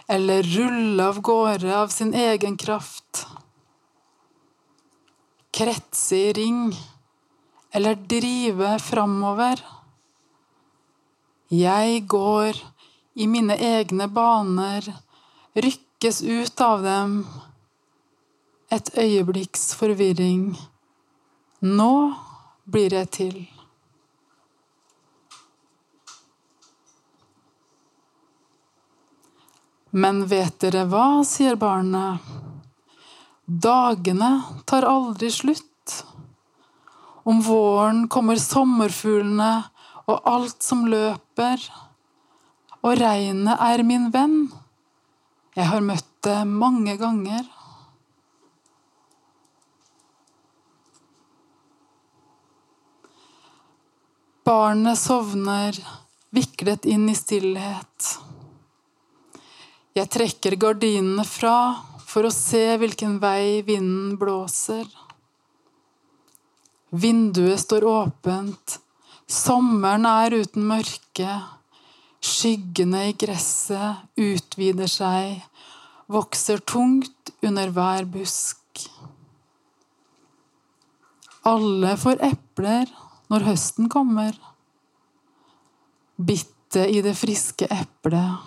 eller 0.06 0.46
rulle 0.54 1.10
av 1.10 1.24
gårde 1.26 1.74
av 1.74 1.90
sin 1.90 2.14
egen 2.14 2.54
kraft 2.54 3.26
kretse 5.54 6.16
i 6.16 6.32
ring 6.32 6.74
eller 7.70 7.94
drive 7.94 8.78
framover. 8.78 9.60
Jeg 11.48 12.06
går 12.10 12.58
i 13.14 13.26
mine 13.30 13.54
egne 13.54 14.08
baner, 14.10 14.86
rykkes 15.54 16.22
ut 16.22 16.60
av 16.60 16.82
dem. 16.82 17.18
Et 18.74 18.90
øyeblikks 18.98 19.74
forvirring. 19.78 20.56
Nå 21.62 21.94
blir 22.64 22.96
jeg 22.98 23.10
til. 23.14 23.36
Men 29.94 30.24
vet 30.26 30.58
dere 30.64 30.88
hva, 30.90 31.22
sier 31.22 31.54
barnet. 31.54 32.53
Dagene 33.46 34.42
tar 34.64 34.82
aldri 34.82 35.30
slutt. 35.30 36.04
Om 37.24 37.40
våren 37.44 38.06
kommer 38.08 38.40
sommerfuglene 38.40 39.64
og 40.08 40.28
alt 40.28 40.64
som 40.64 40.86
løper. 40.88 41.60
Og 42.84 42.96
regnet 43.00 43.60
er 43.60 43.84
min 43.84 44.08
venn. 44.12 44.48
Jeg 45.56 45.68
har 45.68 45.84
møtt 45.84 46.08
det 46.24 46.40
mange 46.48 46.96
ganger. 46.96 47.44
Barnet 54.44 55.00
sovner, 55.00 55.76
viklet 56.32 56.84
inn 56.88 57.08
i 57.08 57.16
stillhet. 57.16 58.08
Jeg 59.96 60.10
trekker 60.12 60.56
gardinene 60.60 61.24
fra 61.28 61.56
for 62.14 62.28
å 62.28 62.30
se 62.30 62.76
hvilken 62.78 63.16
vei 63.18 63.58
vinden 63.66 64.14
blåser. 64.20 64.86
Vinduet 66.94 67.58
står 67.58 67.86
åpent, 67.90 68.76
sommeren 69.26 70.06
er 70.06 70.36
uten 70.44 70.62
mørke. 70.68 71.40
Skyggene 72.24 73.08
i 73.08 73.16
gresset 73.18 74.06
utvider 74.14 74.88
seg, 74.88 75.42
vokser 76.06 76.62
tungt 76.62 77.34
under 77.42 77.72
hver 77.74 78.06
busk. 78.06 78.84
Alle 81.50 81.96
får 82.00 82.22
epler 82.30 82.94
når 83.32 83.48
høsten 83.50 83.90
kommer. 83.92 84.38
Bittet 86.14 86.94
i 86.94 87.02
det 87.02 87.16
friske 87.18 87.66
eplet. 87.74 88.38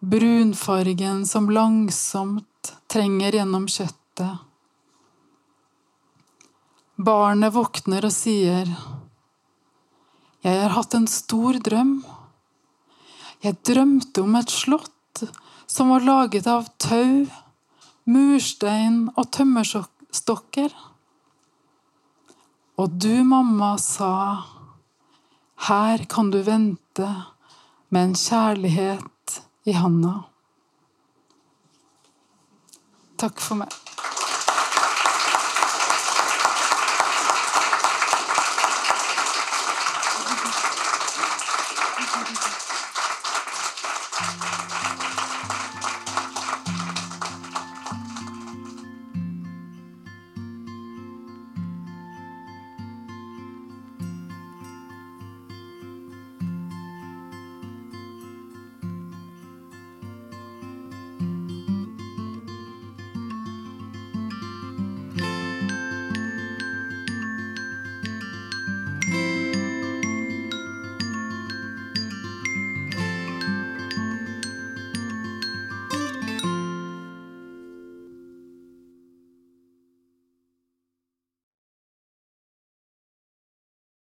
Brunfargen 0.00 1.22
som 1.28 1.52
langsomt 1.52 2.48
trenger 2.90 3.38
gjennom 3.38 3.66
kjøttet. 3.70 4.42
Barnet 6.96 7.54
våkner 7.54 8.04
og 8.06 8.12
sier, 8.14 8.68
'Jeg 10.44 10.60
har 10.62 10.74
hatt 10.76 10.94
en 10.94 11.06
stor 11.06 11.58
drøm'. 11.58 12.04
Jeg 13.42 13.62
drømte 13.64 14.22
om 14.22 14.34
et 14.36 14.50
slott 14.50 15.24
som 15.66 15.88
var 15.88 16.00
laget 16.00 16.46
av 16.46 16.68
tau, 16.78 17.26
murstein 18.06 19.10
og 19.16 19.30
tømmerstokker. 19.32 20.70
Og 22.76 22.90
du, 22.90 23.24
mamma, 23.24 23.76
sa, 23.78 24.44
her 25.68 26.04
kan 26.04 26.30
du 26.30 26.42
vente 26.42 27.08
med 27.88 28.02
en 28.02 28.14
kjærlighet 28.14 29.40
i 29.64 29.72
handa. 29.72 30.14
Takk 33.16 33.40
for 33.40 33.56
meg. 33.56 33.83